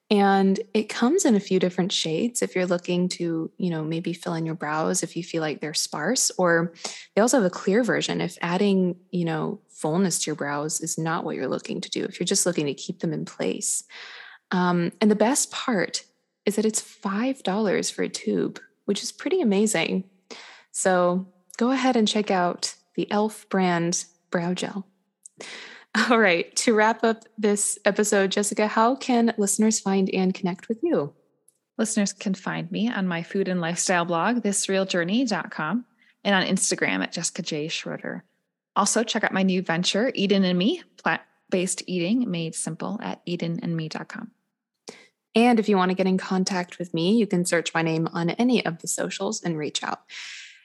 And 0.10 0.58
it 0.74 0.88
comes 0.88 1.26
in 1.26 1.36
a 1.36 1.40
few 1.42 1.60
different 1.60 1.92
shades 1.92 2.42
if 2.42 2.56
you're 2.56 2.68
looking 2.68 3.10
to, 3.10 3.52
you 3.58 3.70
know, 3.70 3.84
maybe 3.84 4.13
fill 4.13 4.36
in 4.36 4.46
your 4.46 4.56
brows 4.56 5.04
if 5.04 5.18
you 5.18 5.24
feel 5.24 5.42
like 5.42 5.60
they're 5.60 5.74
sparse, 5.74 6.32
or 6.38 6.74
they 7.13 7.22
also 7.22 7.38
have 7.38 7.46
a 7.46 7.50
clear 7.50 7.84
version 7.84 8.22
if 8.22 8.38
adding, 8.42 8.96
you 9.12 9.26
know, 9.26 9.60
fullness 9.68 10.20
to 10.20 10.28
your 10.28 10.36
brows 10.36 10.80
is 10.80 10.98
not 10.98 11.26
what 11.26 11.36
you're 11.36 11.48
looking 11.48 11.82
to 11.82 11.90
do, 11.90 12.06
if 12.06 12.20
you're 12.20 12.26
just 12.26 12.46
looking 12.46 12.68
to 12.68 12.74
keep 12.74 13.00
them 13.00 13.12
in 13.12 13.26
place. 13.26 13.84
Um, 14.52 14.94
and 15.02 15.12
the 15.12 15.16
best 15.16 15.52
part 15.52 16.06
is 16.46 16.56
that 16.56 16.66
it's 16.66 16.82
$5 16.82 17.92
for 17.92 18.04
a 18.04 18.10
tube, 18.10 18.62
which 18.86 19.04
is 19.04 19.12
pretty 19.12 19.42
amazing. 19.42 20.06
So 20.72 21.28
go 21.58 21.72
ahead 21.72 21.98
and 21.98 22.08
check 22.08 22.32
out 22.32 22.76
the 22.96 23.04
e.l.f. 23.04 23.50
brand 23.50 24.06
brow 24.30 24.54
gel. 24.54 24.88
All 26.10 26.20
right, 26.20 26.56
to 26.58 26.74
wrap 26.74 27.04
up 27.04 27.26
this 27.38 27.80
episode, 27.86 28.32
Jessica, 28.32 28.68
how 28.68 28.96
can 28.96 29.34
listeners 29.38 29.80
find 29.80 30.10
and 30.13 30.34
connect 30.34 30.70
with 30.70 30.80
you? 30.84 31.13
Listeners 31.78 32.13
can 32.13 32.34
find 32.34 32.72
me 32.72 32.90
on 32.90 33.08
my 33.08 33.24
food 33.24 33.48
and 33.48 33.62
lifestyle 33.62 34.06
blog, 34.06 34.38
thisrealjourney.com, 34.38 35.86
and 36.24 36.36
on 36.36 36.44
Instagram 36.44 37.04
at 37.04 37.12
Jessica 37.12 37.42
J. 37.42 37.68
Schroeder. 37.68 38.24
Also, 38.76 39.04
check 39.04 39.24
out 39.24 39.34
my 39.34 39.44
new 39.44 39.62
venture, 39.62 40.12
Eden 40.13 40.44
and 40.44 40.58
Me, 40.58 40.84
plant 41.02 41.22
based 41.50 41.84
eating 41.88 42.30
made 42.30 42.54
simple 42.56 43.00
at 43.02 43.26
edenandme.com. 43.26 44.32
And 45.34 45.60
if 45.60 45.70
you 45.70 45.78
want 45.78 45.92
to 45.92 45.96
get 45.96 46.08
in 46.08 46.18
contact 46.18 46.80
with 46.80 46.94
me, 46.94 47.18
you 47.18 47.28
can 47.28 47.46
search 47.46 47.74
my 47.74 47.82
name 47.82 48.08
on 48.12 48.32
any 48.32 48.66
of 48.66 48.80
the 48.80 48.88
socials 48.88 49.44
and 49.44 49.58
reach 49.58 49.84
out. 49.84 50.02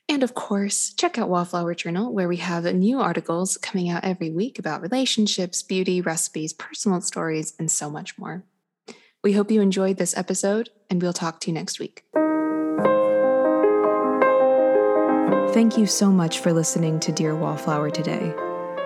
And 0.09 0.23
of 0.23 0.35
course, 0.35 0.93
check 0.93 1.17
out 1.19 1.29
Wallflower 1.29 1.75
Journal, 1.75 2.13
where 2.13 2.29
we 2.29 2.37
have 2.39 2.65
new 2.65 3.01
articles 3.01 3.57
coming 3.57 3.89
out 3.89 4.05
every 4.05 4.31
week 4.31 4.59
about 4.59 4.83
relationships, 4.83 5.63
beauty, 5.63 6.01
recipes, 6.01 6.53
personal 6.53 7.01
stories, 7.01 7.55
and 7.59 7.71
so 7.71 7.89
much 7.89 8.19
more. 8.19 8.45
We 9.23 9.33
hope 9.33 9.51
you 9.51 9.61
enjoyed 9.61 9.99
this 9.99 10.17
episode, 10.17 10.71
and 10.91 11.01
we'll 11.01 11.13
talk 11.13 11.41
to 11.41 11.51
you 11.51 11.55
next 11.55 11.79
week. 11.79 12.05
Thank 15.53 15.79
you 15.79 15.87
so 15.87 16.11
much 16.11 16.41
for 16.41 16.53
listening 16.53 16.99
to 17.01 17.13
Dear 17.13 17.37
Wallflower 17.37 17.91
today. 17.91 18.35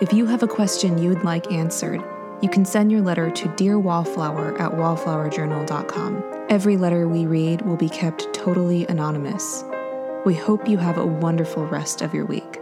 If 0.00 0.12
you 0.12 0.26
have 0.26 0.42
a 0.42 0.48
question 0.48 0.98
you'd 0.98 1.24
like 1.24 1.50
answered, 1.50 2.02
you 2.42 2.50
can 2.50 2.64
send 2.64 2.92
your 2.92 3.00
letter 3.00 3.30
to 3.30 3.48
Dear 3.56 3.78
Wallflower 3.78 4.60
at 4.60 4.72
wallflowerjournal.com. 4.72 6.46
Every 6.50 6.76
letter 6.76 7.08
we 7.08 7.24
read 7.24 7.62
will 7.62 7.76
be 7.76 7.88
kept 7.88 8.32
totally 8.34 8.86
anonymous. 8.88 9.64
We 10.26 10.34
hope 10.34 10.68
you 10.68 10.76
have 10.78 10.98
a 10.98 11.06
wonderful 11.06 11.64
rest 11.66 12.02
of 12.02 12.12
your 12.12 12.24
week. 12.24 12.58